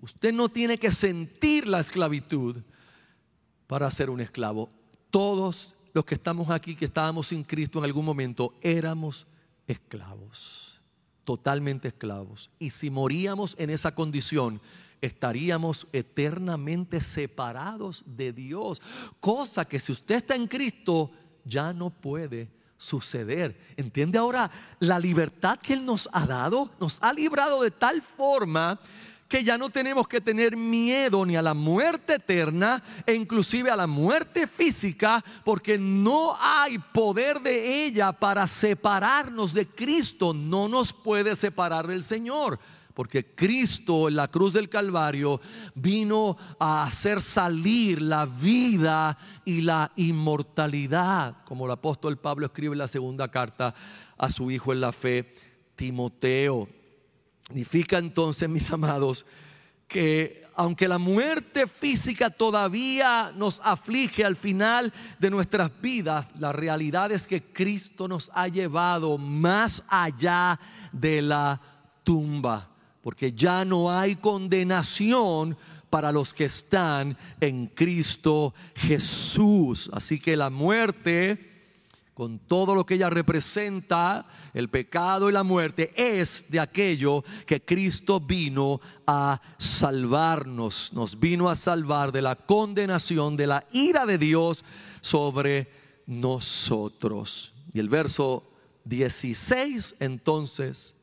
[0.00, 2.62] Usted no tiene que sentir la esclavitud
[3.66, 4.70] para ser un esclavo.
[5.10, 9.26] Todos los que estamos aquí, que estábamos sin Cristo en algún momento, éramos
[9.66, 10.80] esclavos,
[11.24, 12.50] totalmente esclavos.
[12.58, 14.60] Y si moríamos en esa condición,
[15.00, 18.82] estaríamos eternamente separados de Dios.
[19.20, 21.10] Cosa que si usted está en Cristo,
[21.44, 22.50] ya no puede
[22.82, 23.56] suceder.
[23.76, 26.70] ¿Entiende ahora la libertad que Él nos ha dado?
[26.80, 28.80] Nos ha librado de tal forma
[29.28, 33.76] que ya no tenemos que tener miedo ni a la muerte eterna e inclusive a
[33.76, 40.92] la muerte física, porque no hay poder de ella para separarnos de Cristo, no nos
[40.92, 42.58] puede separar del Señor
[42.94, 45.40] porque Cristo en la cruz del Calvario
[45.74, 52.78] vino a hacer salir la vida y la inmortalidad, como el apóstol Pablo escribe en
[52.78, 53.74] la segunda carta
[54.18, 55.34] a su hijo en la fe,
[55.76, 56.68] Timoteo.
[57.46, 59.26] Significa entonces, mis amados,
[59.88, 67.10] que aunque la muerte física todavía nos aflige al final de nuestras vidas, la realidad
[67.10, 70.60] es que Cristo nos ha llevado más allá
[70.92, 71.60] de la
[72.04, 72.71] tumba
[73.02, 75.56] porque ya no hay condenación
[75.90, 79.90] para los que están en Cristo Jesús.
[79.92, 81.50] Así que la muerte,
[82.14, 87.62] con todo lo que ella representa, el pecado y la muerte, es de aquello que
[87.62, 90.92] Cristo vino a salvarnos.
[90.94, 94.64] Nos vino a salvar de la condenación, de la ira de Dios
[95.02, 95.68] sobre
[96.06, 97.54] nosotros.
[97.74, 98.50] Y el verso
[98.84, 100.94] 16 entonces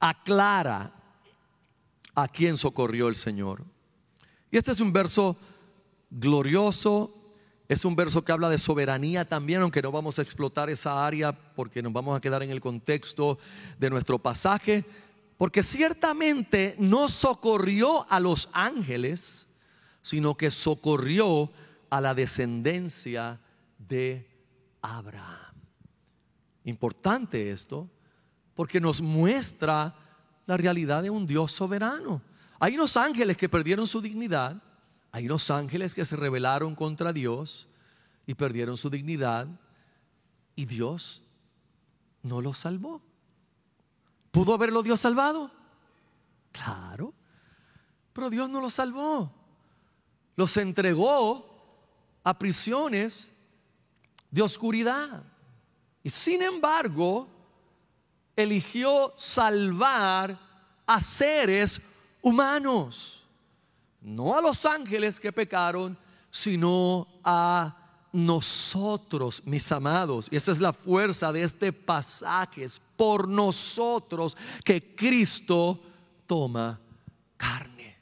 [0.00, 0.92] aclara
[2.14, 3.64] a quién socorrió el Señor.
[4.50, 5.36] Y este es un verso
[6.10, 7.14] glorioso,
[7.68, 11.32] es un verso que habla de soberanía también, aunque no vamos a explotar esa área
[11.32, 13.38] porque nos vamos a quedar en el contexto
[13.78, 14.84] de nuestro pasaje,
[15.38, 19.46] porque ciertamente no socorrió a los ángeles,
[20.02, 21.52] sino que socorrió
[21.90, 23.40] a la descendencia
[23.78, 24.28] de
[24.82, 25.54] Abraham.
[26.64, 27.88] Importante esto,
[28.54, 29.94] porque nos muestra
[30.46, 32.22] la realidad de un Dios soberano.
[32.58, 34.62] Hay unos ángeles que perdieron su dignidad,
[35.12, 37.68] hay unos ángeles que se rebelaron contra Dios
[38.26, 39.48] y perdieron su dignidad
[40.54, 41.24] y Dios
[42.22, 43.00] no los salvó.
[44.30, 45.50] ¿Pudo haberlo Dios salvado?
[46.52, 47.14] Claro,
[48.12, 49.32] pero Dios no los salvó.
[50.36, 51.50] Los entregó
[52.22, 53.32] a prisiones
[54.30, 55.24] de oscuridad.
[56.02, 57.28] Y sin embargo,
[58.36, 60.38] eligió salvar
[60.86, 61.80] a seres
[62.22, 63.24] humanos.
[64.00, 65.96] No a los ángeles que pecaron,
[66.30, 67.76] sino a
[68.12, 70.28] nosotros, mis amados.
[70.30, 72.64] Y esa es la fuerza de este pasaje.
[72.64, 75.80] Es por nosotros que Cristo
[76.26, 76.80] toma
[77.36, 77.98] carne.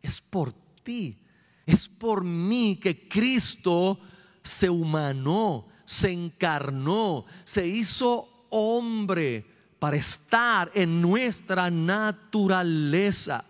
[0.00, 1.18] Es por ti.
[1.66, 3.98] Es por mí que Cristo
[4.42, 9.51] se humanó, se encarnó, se hizo hombre
[9.82, 13.44] para estar en nuestra naturaleza.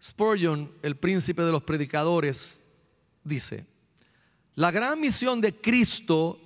[0.00, 2.62] Spurgeon, el príncipe de los predicadores,
[3.24, 3.66] dice,
[4.54, 6.38] la gran misión de Cristo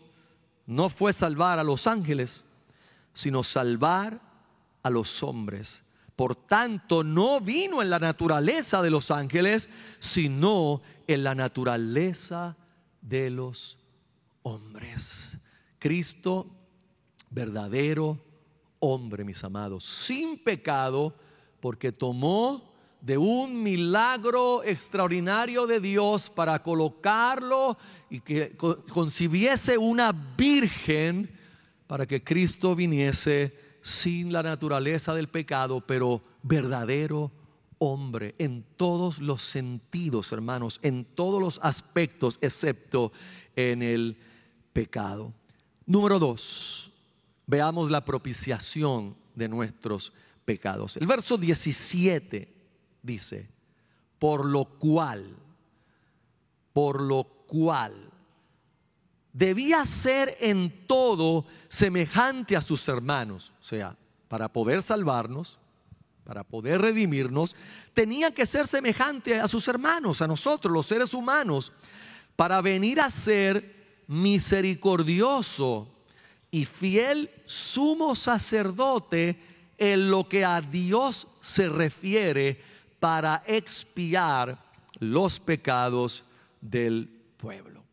[0.65, 2.47] no fue salvar a los ángeles,
[3.13, 4.19] sino salvar
[4.83, 5.83] a los hombres.
[6.17, 12.57] Por tanto, no vino en la naturaleza de los ángeles, sino en la naturaleza
[13.03, 13.77] de los
[14.45, 15.37] hombres.
[15.79, 16.47] Cristo,
[17.29, 18.30] verdadero
[18.81, 21.15] hombre, mis amados, sin pecado,
[21.61, 27.79] porque tomó de un milagro extraordinario de Dios para colocarlo
[28.11, 31.31] y que concibiese una virgen
[31.87, 37.33] para que Cristo viniese sin la naturaleza del pecado, pero verdadero
[37.79, 43.13] hombre en todos los sentidos, hermanos, en todos los aspectos, excepto
[43.57, 44.19] en el
[44.73, 45.33] pecado.
[45.87, 46.90] Número dos,
[47.51, 50.13] veamos la propiciación de nuestros
[50.45, 50.97] pecados.
[50.97, 52.55] El verso 17
[53.03, 53.51] dice,
[54.21, 55.37] por lo cual,
[56.73, 58.09] por lo cual,
[59.33, 63.97] debía ser en todo semejante a sus hermanos, o sea,
[64.29, 65.59] para poder salvarnos,
[66.23, 67.57] para poder redimirnos,
[67.93, 71.73] tenía que ser semejante a sus hermanos, a nosotros, los seres humanos,
[72.37, 76.00] para venir a ser misericordioso
[76.51, 79.39] y fiel sumo sacerdote
[79.79, 82.61] en lo que a Dios se refiere
[82.99, 84.63] para expiar
[84.99, 86.25] los pecados
[86.61, 87.85] del pueblo.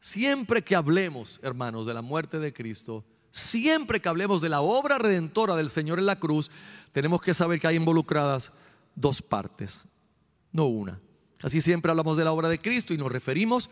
[0.00, 4.98] Siempre que hablemos, hermanos, de la muerte de Cristo, siempre que hablemos de la obra
[4.98, 6.50] redentora del Señor en la cruz,
[6.92, 8.52] tenemos que saber que hay involucradas
[8.94, 9.86] dos partes,
[10.52, 11.00] no una.
[11.42, 13.70] Así siempre hablamos de la obra de Cristo y nos referimos a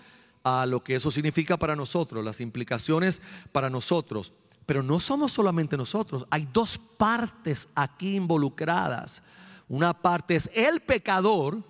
[0.66, 3.20] lo que eso significa para nosotros, las implicaciones
[3.52, 4.32] para nosotros.
[4.66, 9.22] Pero no somos solamente nosotros, hay dos partes aquí involucradas.
[9.68, 11.62] Una parte es el pecador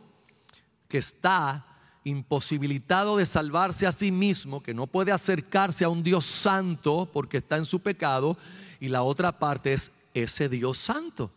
[0.88, 1.66] que está
[2.04, 7.38] imposibilitado de salvarse a sí mismo, que no puede acercarse a un Dios santo porque
[7.38, 8.36] está en su pecado,
[8.80, 11.30] y la otra parte es ese Dios santo,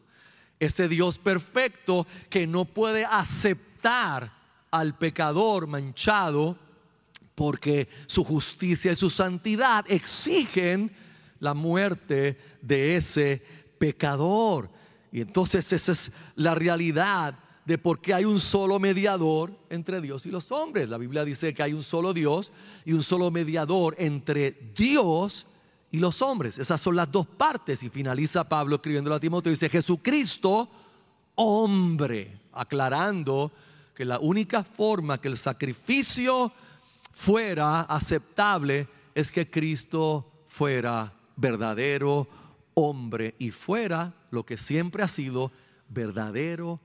[0.59, 4.33] ese Dios perfecto que no puede aceptar
[4.71, 6.57] al pecador manchado
[7.35, 10.91] porque su justicia y su santidad exigen
[11.39, 13.43] la muerte de ese
[13.77, 14.69] pecador.
[15.11, 20.25] Y entonces esa es la realidad de por qué hay un solo mediador entre Dios
[20.25, 20.87] y los hombres.
[20.87, 22.51] La Biblia dice que hay un solo Dios
[22.85, 25.47] y un solo mediador entre Dios
[25.91, 26.59] y los hombres.
[26.59, 27.81] Esas son las dos partes.
[27.81, 30.69] Y finaliza Pablo escribiendo a Timoteo dice Jesucristo,
[31.35, 33.51] hombre, aclarando
[33.95, 36.51] que la única forma que el sacrificio
[37.15, 42.27] fuera aceptable es que Cristo fuera verdadero
[42.73, 45.51] hombre y fuera lo que siempre ha sido
[45.87, 46.81] verdadero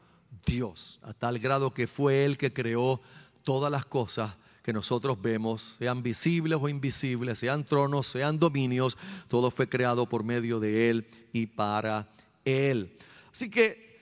[0.46, 3.00] Dios, a tal grado que fue Él que creó
[3.42, 9.50] todas las cosas que nosotros vemos, sean visibles o invisibles, sean tronos, sean dominios, todo
[9.50, 12.08] fue creado por medio de Él y para
[12.44, 12.96] Él.
[13.32, 13.98] Así que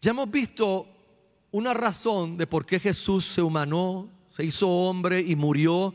[0.00, 0.88] ya hemos visto
[1.50, 5.92] una razón de por qué Jesús se humanó, se hizo hombre y murió,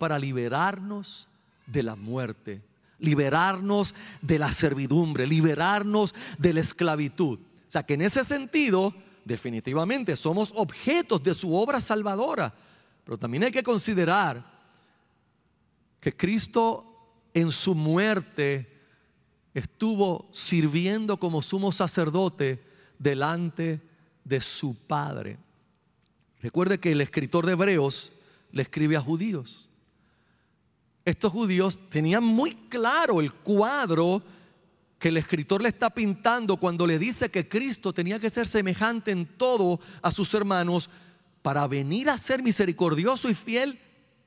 [0.00, 1.28] para liberarnos
[1.64, 2.60] de la muerte
[2.98, 7.38] liberarnos de la servidumbre, liberarnos de la esclavitud.
[7.38, 12.54] O sea que en ese sentido, definitivamente somos objetos de su obra salvadora.
[13.04, 14.44] Pero también hay que considerar
[16.00, 16.86] que Cristo
[17.34, 18.72] en su muerte
[19.52, 22.64] estuvo sirviendo como sumo sacerdote
[22.98, 23.82] delante
[24.24, 25.43] de su Padre.
[26.44, 28.12] Recuerde que el escritor de Hebreos
[28.52, 29.68] le escribe a judíos
[31.04, 34.22] estos judíos tenían muy claro el cuadro
[34.98, 39.10] que el escritor le está pintando cuando le dice que Cristo tenía que ser semejante
[39.10, 40.88] en todo a sus hermanos
[41.42, 43.78] para venir a ser misericordioso y fiel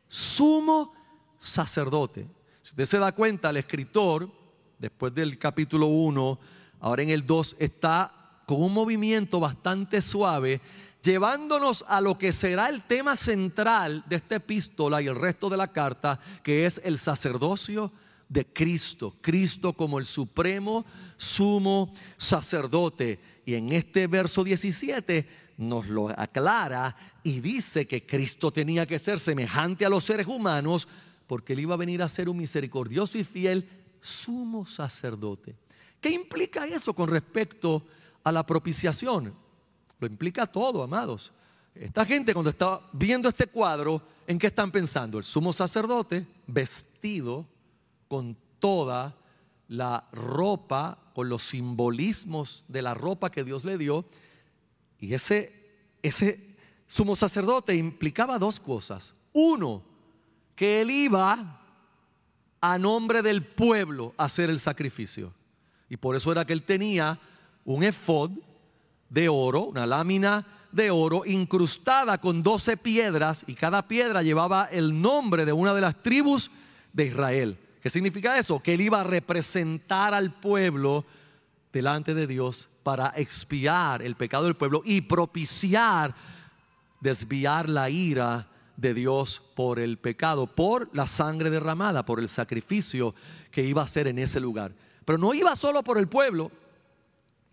[0.08, 0.94] sumo
[1.40, 2.28] sacerdote.
[2.62, 4.32] Si usted se da cuenta, el escritor,
[4.78, 6.40] después del capítulo 1,
[6.80, 10.62] ahora en el 2, está con un movimiento bastante suave
[11.08, 15.56] llevándonos a lo que será el tema central de esta epístola y el resto de
[15.56, 17.94] la carta, que es el sacerdocio
[18.28, 20.86] de Cristo, Cristo como el supremo
[21.16, 23.22] sumo sacerdote.
[23.46, 25.26] Y en este verso 17
[25.60, 26.94] nos lo aclara
[27.24, 30.90] y dice que Cristo tenía que ser semejante a los seres humanos
[31.26, 33.66] porque él iba a venir a ser un misericordioso y fiel
[34.02, 35.56] sumo sacerdote.
[36.02, 37.86] ¿Qué implica eso con respecto
[38.26, 39.47] a la propiciación?
[40.00, 41.32] Lo implica todo, amados.
[41.74, 45.18] Esta gente cuando está viendo este cuadro, ¿en qué están pensando?
[45.18, 47.46] El sumo sacerdote vestido
[48.08, 49.16] con toda
[49.68, 54.06] la ropa, con los simbolismos de la ropa que Dios le dio.
[55.00, 55.54] Y ese,
[56.02, 56.56] ese
[56.88, 59.14] sumo sacerdote implicaba dos cosas.
[59.34, 59.84] Uno,
[60.56, 61.62] que él iba
[62.60, 65.34] a nombre del pueblo a hacer el sacrificio.
[65.90, 67.20] Y por eso era que él tenía
[67.64, 68.32] un efod
[69.10, 75.02] de oro, una lámina de oro incrustada con doce piedras y cada piedra llevaba el
[75.02, 76.52] nombre de una de las tribus
[76.94, 77.58] de Israel.
[77.82, 78.60] ¿Qué significa eso?
[78.60, 81.06] Que él iba a representar al pueblo
[81.72, 86.16] delante de Dios para expiar el pecado del pueblo y propiciar,
[87.00, 93.16] desviar la ira de Dios por el pecado, por la sangre derramada, por el sacrificio
[93.52, 94.74] que iba a hacer en ese lugar.
[95.06, 96.52] Pero no iba solo por el pueblo,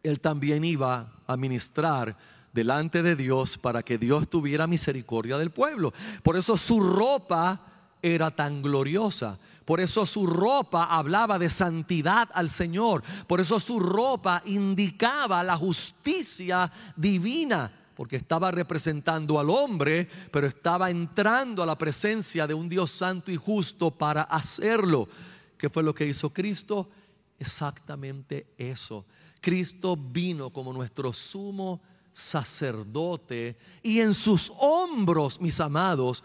[0.05, 2.17] él también iba a ministrar
[2.53, 5.93] delante de Dios para que Dios tuviera misericordia del pueblo.
[6.23, 7.61] Por eso su ropa
[8.01, 9.39] era tan gloriosa.
[9.65, 13.03] Por eso su ropa hablaba de santidad al Señor.
[13.27, 17.73] Por eso su ropa indicaba la justicia divina.
[17.97, 23.31] Porque estaba representando al hombre, pero estaba entrando a la presencia de un Dios santo
[23.31, 25.09] y justo para hacerlo.
[25.57, 26.91] ¿Qué fue lo que hizo Cristo?
[27.39, 29.07] Exactamente eso.
[29.45, 31.83] Cristo vino como nuestro sumo
[32.15, 36.25] sacerdote y en sus hombros, mis amados,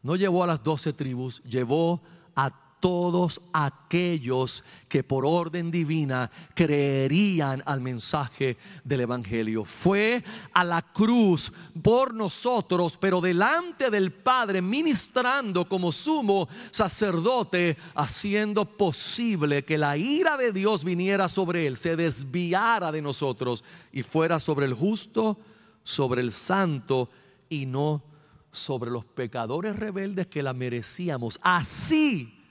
[0.00, 2.00] no llevó a las doce tribus, llevó
[2.36, 9.64] a todos aquellos que por orden divina creerían al mensaje del Evangelio.
[9.64, 18.64] Fue a la cruz por nosotros, pero delante del Padre, ministrando como sumo sacerdote, haciendo
[18.64, 23.62] posible que la ira de Dios viniera sobre él, se desviara de nosotros
[23.92, 25.38] y fuera sobre el justo,
[25.84, 27.08] sobre el santo
[27.48, 28.02] y no
[28.50, 31.38] sobre los pecadores rebeldes que la merecíamos.
[31.44, 32.41] Así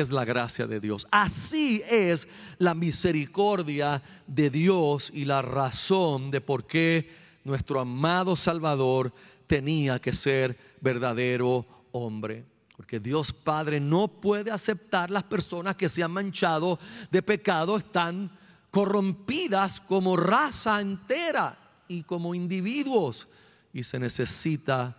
[0.00, 1.06] es la gracia de Dios.
[1.10, 2.26] Así es
[2.58, 7.08] la misericordia de Dios y la razón de por qué
[7.44, 9.12] nuestro amado Salvador
[9.46, 12.44] tenía que ser verdadero hombre.
[12.76, 16.80] Porque Dios Padre no puede aceptar las personas que se han manchado
[17.12, 18.36] de pecado, están
[18.72, 23.28] corrompidas como raza entera y como individuos.
[23.72, 24.96] Y se necesita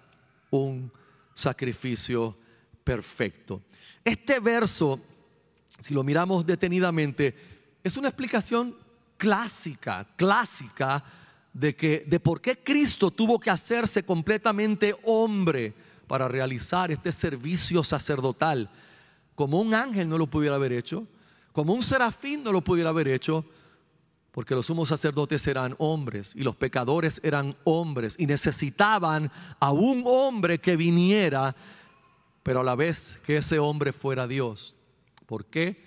[0.52, 0.90] un
[1.34, 2.38] sacrificio
[2.86, 3.62] perfecto.
[4.06, 5.00] Este verso,
[5.80, 7.36] si lo miramos detenidamente,
[7.84, 8.78] es una explicación
[9.18, 11.04] clásica, clásica
[11.52, 15.74] de que de por qué Cristo tuvo que hacerse completamente hombre
[16.08, 18.70] para realizar este servicio sacerdotal.
[19.34, 21.08] Como un ángel no lo pudiera haber hecho,
[21.52, 23.44] como un serafín no lo pudiera haber hecho,
[24.32, 30.04] porque los sumos sacerdotes eran hombres y los pecadores eran hombres y necesitaban a un
[30.06, 31.56] hombre que viniera
[32.46, 34.76] pero a la vez que ese hombre fuera Dios.
[35.26, 35.84] ¿Por qué?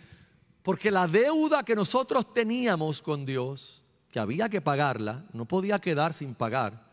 [0.65, 6.13] Porque la deuda que nosotros teníamos con Dios, que había que pagarla, no podía quedar
[6.13, 6.85] sin pagar.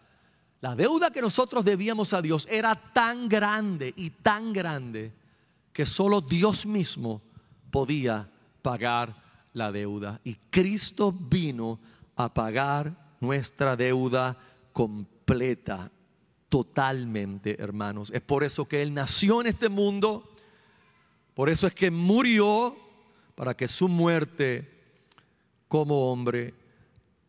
[0.61, 5.11] La deuda que nosotros debíamos a Dios era tan grande y tan grande
[5.73, 7.23] que solo Dios mismo
[7.71, 8.29] podía
[8.61, 9.15] pagar
[9.53, 10.21] la deuda.
[10.23, 11.79] Y Cristo vino
[12.15, 14.37] a pagar nuestra deuda
[14.71, 15.89] completa
[16.55, 18.11] totalmente, hermanos.
[18.13, 20.33] Es por eso que Él nació en este mundo,
[21.33, 22.77] por eso es que murió,
[23.35, 24.71] para que su muerte
[25.67, 26.53] como hombre,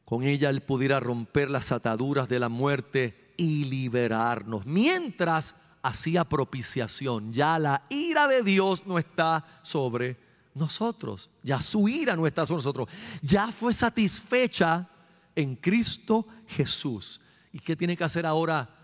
[0.05, 4.65] con ella Él pudiera romper las ataduras de la muerte y liberarnos.
[4.65, 10.17] Mientras hacía propiciación, ya la ira de Dios no está sobre
[10.55, 12.89] nosotros, ya su ira no está sobre nosotros,
[13.23, 14.89] ya fue satisfecha
[15.35, 17.21] en Cristo Jesús.
[17.53, 18.76] ¿Y qué tiene que hacer ahora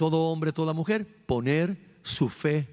[0.00, 2.66] todo hombre, toda mujer, poner su fe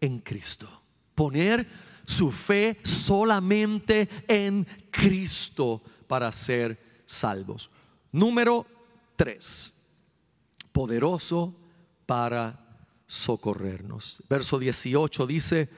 [0.00, 0.68] en Cristo.
[1.14, 1.64] Poner
[2.04, 7.70] su fe solamente en Cristo para ser salvos.
[8.10, 8.66] Número
[9.14, 9.72] tres,
[10.72, 11.54] poderoso
[12.04, 12.58] para
[13.06, 14.20] socorrernos.
[14.28, 15.68] Verso 18 dice,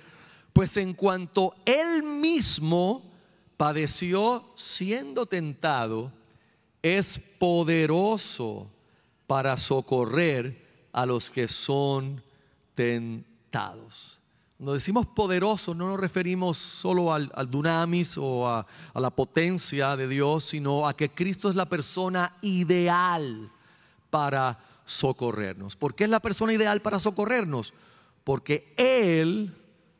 [0.54, 3.12] pues en cuanto él mismo
[3.58, 6.10] padeció siendo tentado,
[6.80, 8.70] es poderoso
[9.26, 10.63] para socorrer
[10.94, 12.22] a los que son
[12.74, 14.20] tentados.
[14.56, 18.64] Cuando decimos poderoso no nos referimos solo al, dunamis o a,
[18.94, 23.50] a la potencia de Dios, sino a que Cristo es la persona ideal
[24.08, 25.74] para socorrernos.
[25.74, 27.74] ¿Por qué es la persona ideal para socorrernos?
[28.22, 29.52] Porque Él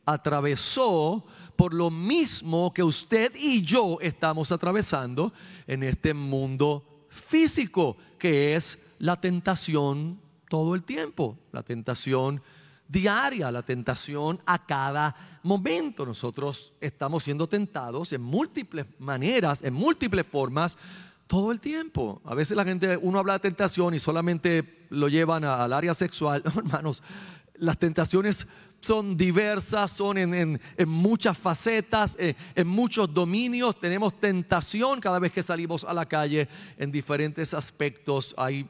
[0.07, 1.27] atravesó
[1.57, 5.33] por lo mismo que usted y yo estamos atravesando
[5.67, 10.24] en este mundo físico, que es la tentación
[10.55, 12.41] todo el tiempo, la tentación
[12.87, 16.07] diaria, la tentación a cada momento.
[16.07, 20.79] Nosotros estamos siendo tentados en múltiples maneras, en múltiples formas,
[21.27, 22.23] todo el tiempo.
[22.25, 26.41] A veces la gente, uno habla de tentación y solamente lo llevan al área sexual.
[26.57, 27.03] hermanos,
[27.57, 28.47] las tentaciones
[28.81, 33.81] son diversas, son en, muchas facetas, eh, en muchos dominios.
[33.81, 36.49] Tenemos tentación cada vez que salimos a la calle
[36.79, 38.37] en diferentes aspectos.
[38.39, 38.69] Hay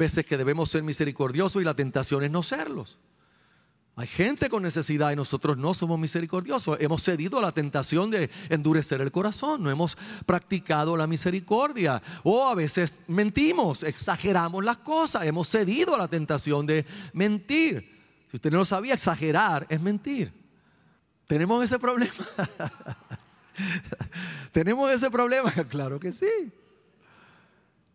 [0.00, 2.98] veces que debemos ser misericordiosos y la tentación es no serlos.
[3.96, 6.78] Hay gente con necesidad y nosotros no somos misericordiosos.
[6.80, 12.02] Hemos cedido a la tentación de endurecer el corazón, no hemos practicado la misericordia.
[12.22, 18.00] O a veces mentimos, exageramos las cosas, hemos cedido a la tentación de mentir.
[18.30, 20.32] Si usted no lo sabía, exagerar es mentir.
[21.26, 22.14] ¿Tenemos ese problema?
[24.52, 25.52] ¿Tenemos ese problema?
[25.68, 26.50] Claro que sí.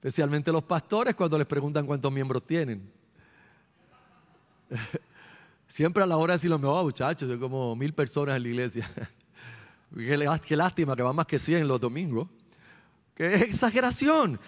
[0.06, 2.88] Especialmente los pastores cuando les preguntan cuántos miembros tienen.
[5.68, 8.50] Siempre a la hora de decir lo mejor, muchachos, hay como mil personas en la
[8.50, 8.88] iglesia.
[10.46, 12.28] Qué lástima que van más que 100 los domingos.
[13.16, 14.40] Qué exageración.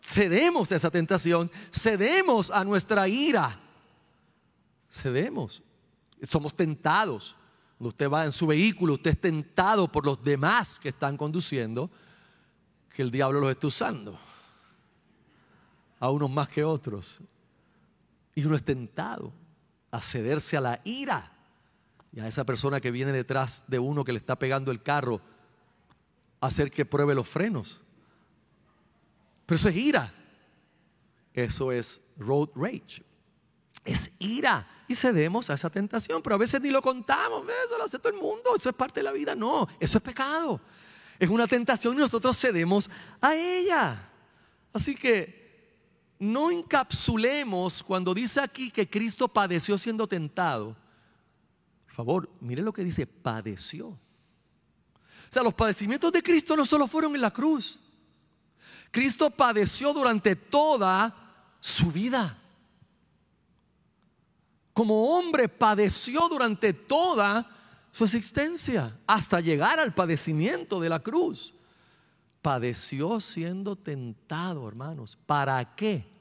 [0.00, 3.60] Cedemos a esa tentación, cedemos a nuestra ira.
[4.90, 5.62] Cedemos.
[6.22, 7.36] Somos tentados.
[7.76, 11.90] Cuando usted va en su vehículo, usted es tentado por los demás que están conduciendo,
[12.94, 14.18] que el diablo los está usando.
[16.02, 17.20] A unos más que otros.
[18.34, 19.32] Y uno es tentado
[19.92, 21.30] a cederse a la ira
[22.12, 25.20] y a esa persona que viene detrás de uno que le está pegando el carro,
[26.40, 27.84] hacer que pruebe los frenos.
[29.46, 30.12] Pero eso es ira.
[31.32, 33.04] Eso es road rage.
[33.84, 34.66] Es ira.
[34.88, 37.44] Y cedemos a esa tentación, pero a veces ni lo contamos.
[37.64, 38.56] Eso lo hace todo el mundo.
[38.56, 39.36] Eso es parte de la vida.
[39.36, 40.60] No, eso es pecado.
[41.16, 42.90] Es una tentación y nosotros cedemos
[43.20, 44.10] a ella.
[44.72, 45.41] Así que
[46.22, 50.76] no encapsulemos cuando dice aquí que Cristo padeció siendo tentado.
[51.86, 53.88] Por favor, mire lo que dice, padeció.
[53.88, 53.98] O
[55.28, 57.80] sea, los padecimientos de Cristo no solo fueron en la cruz.
[58.92, 61.12] Cristo padeció durante toda
[61.58, 62.38] su vida.
[64.72, 67.50] Como hombre padeció durante toda
[67.90, 71.52] su existencia, hasta llegar al padecimiento de la cruz.
[72.42, 75.18] Padeció siendo tentado, hermanos.
[75.26, 76.11] ¿Para qué?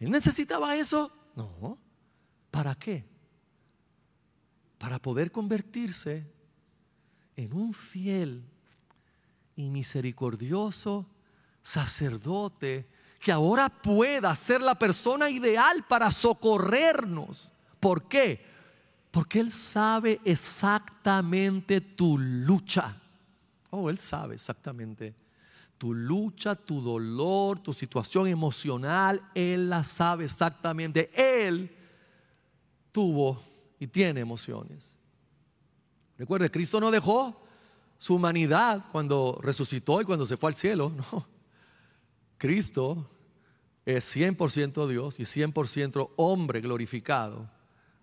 [0.00, 1.12] ¿Él necesitaba eso?
[1.36, 1.78] No.
[2.50, 3.04] ¿Para qué?
[4.78, 6.26] Para poder convertirse
[7.36, 8.42] en un fiel
[9.54, 11.06] y misericordioso
[11.62, 12.88] sacerdote
[13.20, 17.52] que ahora pueda ser la persona ideal para socorrernos.
[17.78, 18.42] ¿Por qué?
[19.10, 22.96] Porque Él sabe exactamente tu lucha.
[23.68, 25.14] Oh, Él sabe exactamente
[25.80, 31.10] tu lucha, tu dolor, tu situación emocional, Él la sabe exactamente.
[31.14, 31.74] Él
[32.92, 33.42] tuvo
[33.78, 34.94] y tiene emociones.
[36.18, 37.34] Recuerde, Cristo no dejó
[37.96, 40.92] su humanidad cuando resucitó y cuando se fue al cielo.
[41.12, 41.26] No.
[42.36, 43.08] Cristo
[43.86, 47.50] es 100% Dios y 100% hombre glorificado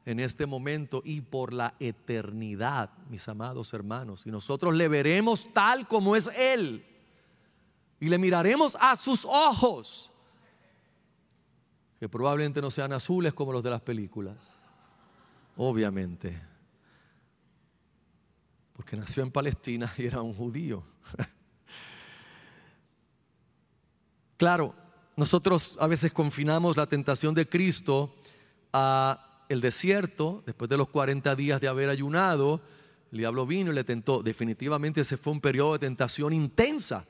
[0.04, 4.26] en este momento y por la eternidad, mis amados hermanos.
[4.26, 6.84] Y nosotros le veremos tal como es Él
[8.00, 10.12] y le miraremos a sus ojos,
[12.00, 14.38] que probablemente no sean azules como los de las películas,
[15.56, 16.39] obviamente,
[18.74, 20.84] porque nació en Palestina y era un judío.
[24.38, 24.76] claro,
[25.16, 28.14] nosotros a veces confinamos la tentación de Cristo
[28.72, 32.62] a el desierto, después de los 40 días de haber ayunado,
[33.12, 34.22] el diablo vino y le tentó.
[34.22, 37.08] Definitivamente ese fue un periodo de tentación intensa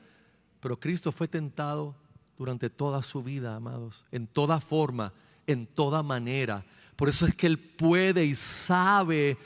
[0.60, 1.94] pero Cristo fue tentado
[2.36, 5.12] durante toda su vida, amados, en toda forma,
[5.46, 6.64] en toda manera.
[6.96, 9.36] Por eso es que Él puede y sabe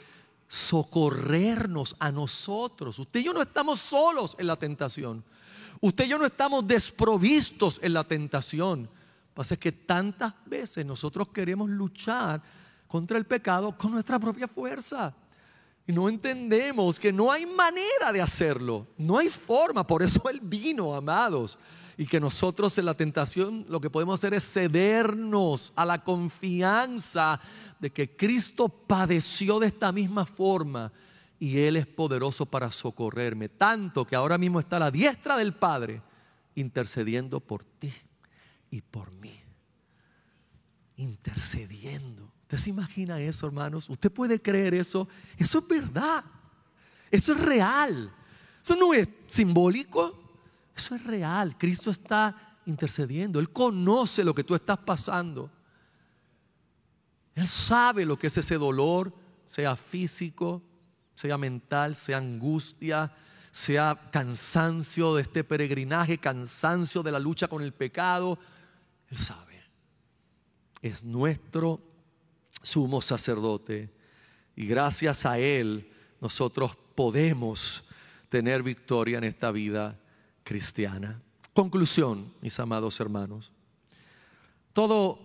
[0.47, 2.99] socorrernos a nosotros.
[2.99, 5.23] Usted y yo no estamos solos en la tentación.
[5.81, 8.89] Usted y yo no estamos desprovistos en la tentación.
[9.33, 12.41] Pasa que tantas veces nosotros queremos luchar
[12.87, 15.15] contra el pecado con nuestra propia fuerza.
[15.85, 20.39] Y no entendemos que no hay manera de hacerlo, no hay forma, por eso Él
[20.41, 21.59] vino, amados.
[21.97, 27.39] Y que nosotros en la tentación lo que podemos hacer es cedernos a la confianza
[27.79, 30.91] de que Cristo padeció de esta misma forma
[31.37, 35.53] y Él es poderoso para socorrerme, tanto que ahora mismo está a la diestra del
[35.53, 36.01] Padre
[36.55, 37.93] intercediendo por ti
[38.71, 39.39] y por mí.
[40.95, 42.32] Intercediendo.
[42.53, 43.89] ¿Usted se imagina eso, hermanos?
[43.89, 45.07] ¿Usted puede creer eso?
[45.37, 46.23] Eso es verdad.
[47.09, 48.13] Eso es real.
[48.61, 50.69] Eso no es simbólico.
[50.75, 51.57] Eso es real.
[51.57, 53.39] Cristo está intercediendo.
[53.39, 55.49] Él conoce lo que tú estás pasando.
[57.33, 59.11] Él sabe lo que es ese dolor,
[59.47, 60.61] sea físico,
[61.15, 63.15] sea mental, sea angustia,
[63.49, 68.37] sea cansancio de este peregrinaje, cansancio de la lucha con el pecado.
[69.09, 69.59] Él sabe.
[70.83, 71.92] Es nuestro
[72.63, 73.89] sumo sacerdote
[74.55, 77.83] y gracias a Él nosotros podemos
[78.29, 79.99] tener victoria en esta vida
[80.43, 81.21] cristiana.
[81.53, 83.51] Conclusión, mis amados hermanos.
[84.73, 85.19] Todo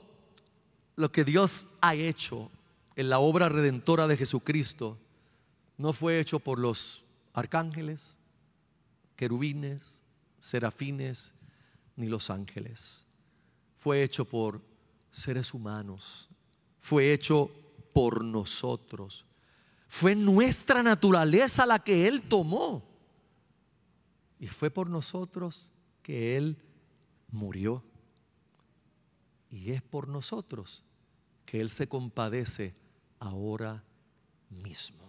[0.96, 2.50] lo que Dios ha hecho
[2.96, 4.98] en la obra redentora de Jesucristo
[5.78, 8.18] no fue hecho por los arcángeles,
[9.16, 10.02] querubines,
[10.40, 11.32] serafines,
[11.96, 13.04] ni los ángeles.
[13.76, 14.60] Fue hecho por
[15.12, 16.27] seres humanos.
[16.80, 17.50] Fue hecho
[17.92, 19.26] por nosotros.
[19.88, 22.86] Fue nuestra naturaleza la que Él tomó.
[24.38, 25.72] Y fue por nosotros
[26.02, 26.56] que Él
[27.30, 27.82] murió.
[29.50, 30.84] Y es por nosotros
[31.44, 32.74] que Él se compadece
[33.18, 33.82] ahora
[34.50, 35.08] mismo.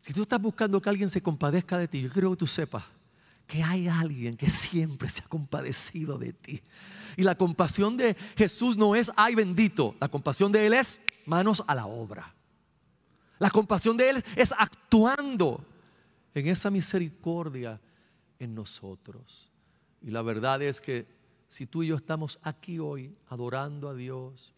[0.00, 2.84] Si tú estás buscando que alguien se compadezca de ti, yo quiero que tú sepas
[3.48, 6.62] que hay alguien que siempre se ha compadecido de ti.
[7.16, 11.64] Y la compasión de Jesús no es, ay bendito, la compasión de Él es manos
[11.66, 12.34] a la obra.
[13.38, 15.64] La compasión de Él es actuando
[16.34, 17.80] en esa misericordia
[18.38, 19.50] en nosotros.
[20.02, 21.06] Y la verdad es que
[21.48, 24.52] si tú y yo estamos aquí hoy adorando a Dios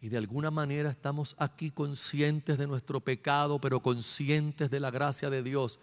[0.00, 5.28] y de alguna manera estamos aquí conscientes de nuestro pecado, pero conscientes de la gracia
[5.28, 5.78] de Dios,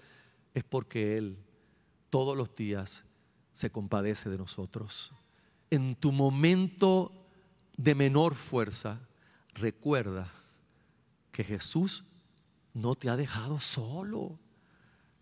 [0.56, 1.38] es porque Él
[2.12, 3.04] todos los días
[3.56, 5.14] se compadece de nosotros.
[5.72, 7.12] En tu momento
[7.78, 9.00] de menor fuerza,
[9.56, 10.32] recuerda
[11.32, 12.04] que Jesús
[12.74, 14.38] no te ha dejado solo.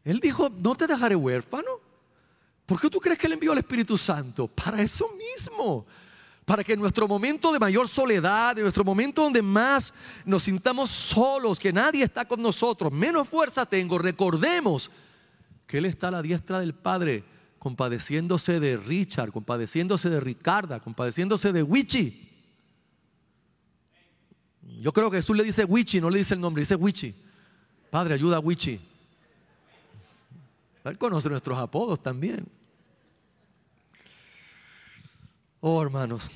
[0.03, 1.79] Él dijo, no te dejaré huérfano.
[2.65, 4.47] ¿Por qué tú crees que Él envió al Espíritu Santo?
[4.47, 5.85] Para eso mismo.
[6.45, 9.93] Para que en nuestro momento de mayor soledad, en nuestro momento donde más
[10.25, 14.89] nos sintamos solos, que nadie está con nosotros, menos fuerza tengo, recordemos
[15.69, 17.23] que Él está a la diestra del Padre,
[17.59, 22.27] compadeciéndose de Richard, compadeciéndose de Ricarda, compadeciéndose de Wichi.
[24.81, 27.13] Yo creo que Jesús le dice Wichi, no le dice el nombre, dice Wichi.
[27.91, 28.81] Padre, ayuda a Wichi.
[30.85, 32.47] Él conoce nuestros apodos también.
[35.59, 36.31] Oh, hermanos,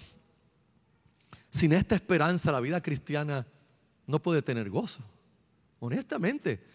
[1.50, 3.48] sin esta esperanza la vida cristiana
[4.06, 5.02] no puede tener gozo.
[5.80, 6.73] Honestamente,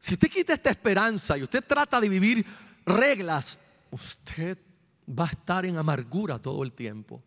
[0.00, 2.44] si usted quita esta esperanza y usted trata de vivir
[2.86, 4.58] reglas, usted
[5.06, 7.22] va a estar en amargura todo el tiempo.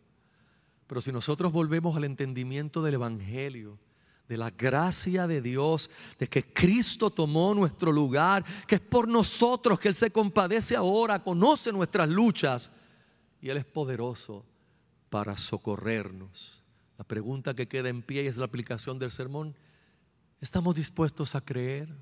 [0.88, 3.78] Pero si nosotros volvemos al entendimiento del Evangelio,
[4.28, 9.80] de la gracia de Dios, de que Cristo tomó nuestro lugar, que es por nosotros
[9.80, 12.72] que Él se compadece ahora, conoce nuestras luchas
[13.40, 14.46] y Él es poderoso
[15.12, 16.64] para socorrernos.
[16.98, 19.56] La pregunta que queda en pie es la aplicación del sermón.
[20.42, 21.94] ¿Estamos dispuestos a creer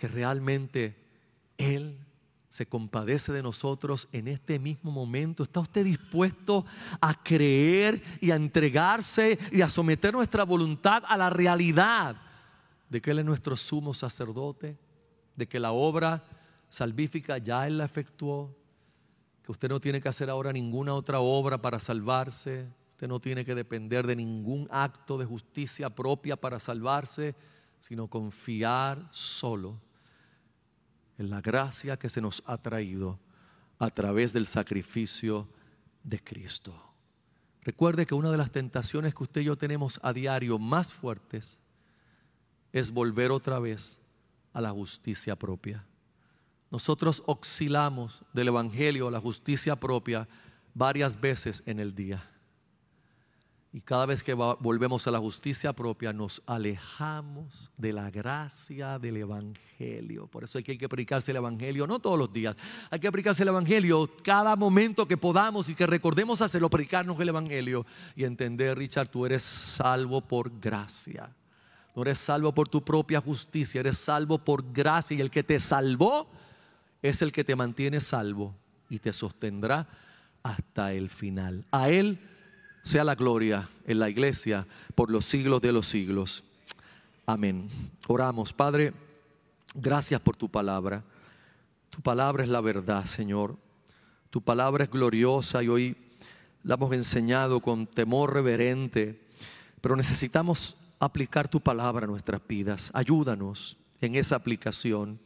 [0.00, 0.96] que realmente
[1.58, 1.98] Él
[2.48, 5.42] se compadece de nosotros en este mismo momento?
[5.42, 6.64] ¿Está usted dispuesto
[7.02, 12.16] a creer y a entregarse y a someter nuestra voluntad a la realidad
[12.88, 14.78] de que Él es nuestro sumo sacerdote?
[15.36, 16.24] De que la obra
[16.70, 18.56] salvífica ya Él la efectuó,
[19.42, 23.44] que usted no tiene que hacer ahora ninguna otra obra para salvarse, usted no tiene
[23.44, 27.34] que depender de ningún acto de justicia propia para salvarse,
[27.80, 29.78] sino confiar solo
[31.20, 33.20] en la gracia que se nos ha traído
[33.78, 35.46] a través del sacrificio
[36.02, 36.74] de Cristo.
[37.60, 41.58] Recuerde que una de las tentaciones que usted y yo tenemos a diario más fuertes
[42.72, 44.00] es volver otra vez
[44.54, 45.84] a la justicia propia.
[46.70, 50.26] Nosotros oscilamos del Evangelio a la justicia propia
[50.72, 52.30] varias veces en el día.
[53.72, 59.18] Y cada vez que volvemos a la justicia propia, nos alejamos de la gracia del
[59.18, 60.26] Evangelio.
[60.26, 62.56] Por eso hay que, predicarse el Evangelio, no todos los días.
[62.90, 67.28] Hay que predicarse el Evangelio cada momento que podamos y que recordemos hacerlo, predicarnos el
[67.28, 71.32] Evangelio y entender, Richard, tú eres salvo por gracia.
[71.94, 75.16] No eres salvo por tu propia justicia, eres salvo por gracia.
[75.16, 76.28] Y el que te salvó
[77.02, 78.56] es el que te mantiene salvo
[78.88, 79.86] y te sostendrá
[80.42, 81.64] hasta el final.
[81.70, 82.18] A Él
[82.90, 84.66] sea la gloria en la iglesia
[84.96, 86.42] por los siglos de los siglos.
[87.24, 87.68] Amén.
[88.08, 88.92] Oramos, Padre,
[89.76, 91.04] gracias por tu palabra.
[91.90, 93.56] Tu palabra es la verdad, Señor.
[94.30, 95.96] Tu palabra es gloriosa y hoy
[96.64, 99.20] la hemos enseñado con temor reverente,
[99.80, 102.90] pero necesitamos aplicar tu palabra a nuestras vidas.
[102.92, 105.20] Ayúdanos en esa aplicación.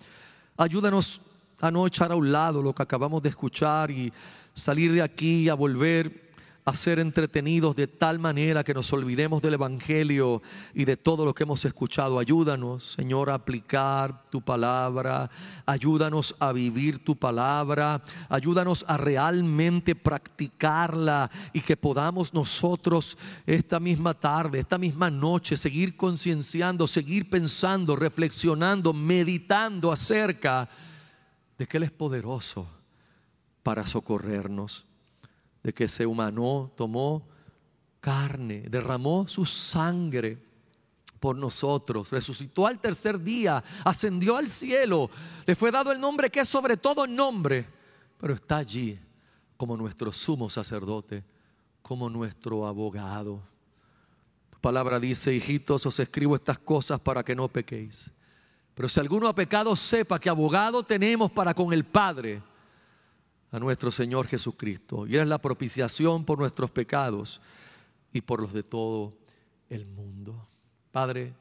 [0.59, 1.23] Ayúdanos
[1.63, 4.13] a no echar a un lado lo que acabamos de escuchar y
[4.53, 6.25] salir de aquí a volver
[6.67, 10.41] a ser entretenidos de tal manera que nos olvidemos del Evangelio
[10.73, 12.19] y de todo lo que hemos escuchado.
[12.19, 15.31] Ayúdanos, Señor, a aplicar tu palabra.
[15.67, 18.03] Ayúdanos a vivir tu palabra.
[18.31, 25.99] Ayúdanos a realmente practicarla y que podamos nosotros esta misma tarde, esta misma noche, seguir
[25.99, 30.71] concienciando, seguir pensando, reflexionando, meditando acerca
[31.59, 32.67] de que Él es poderoso
[33.63, 34.87] para socorrernos
[35.65, 37.27] de que se humanó, tomó
[37.99, 40.39] carne, derramó su sangre
[41.19, 45.11] por nosotros, resucitó al tercer día, ascendió al cielo,
[45.47, 47.67] le fue dado el nombre que es sobre todo nombre,
[48.19, 49.01] pero está allí
[49.57, 51.25] como nuestro sumo sacerdote,
[51.81, 53.43] como nuestro abogado.
[54.51, 58.11] Tu palabra dice, hijitos, os escribo estas cosas para que no pequéis.
[58.75, 62.43] Pero si alguno ha pecado, sepa que abogado tenemos para con el Padre
[63.55, 65.07] a nuestro Señor Jesucristo.
[65.07, 67.41] Y es la propiciación por nuestros pecados
[68.13, 69.17] y por los de todo
[69.71, 70.49] el mundo.
[70.91, 71.33] Padre,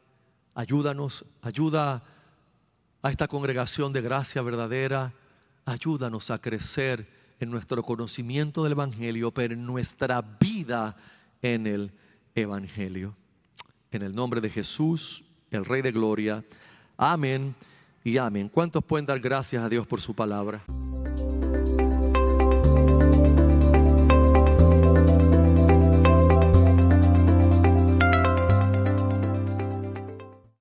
[0.54, 2.04] ayúdanos, ayuda
[3.02, 5.12] a esta congregación de gracia verdadera,
[5.66, 7.08] ayúdanos a crecer
[7.40, 10.96] en nuestro conocimiento del Evangelio, pero en nuestra vida
[11.42, 11.92] en el
[12.36, 13.16] Evangelio.
[13.90, 16.46] En el nombre de Jesús, el Rey de Gloria.
[16.96, 17.56] Amén
[18.04, 18.50] y amén.
[18.50, 20.64] ¿Cuántos pueden dar gracias a Dios por su palabra?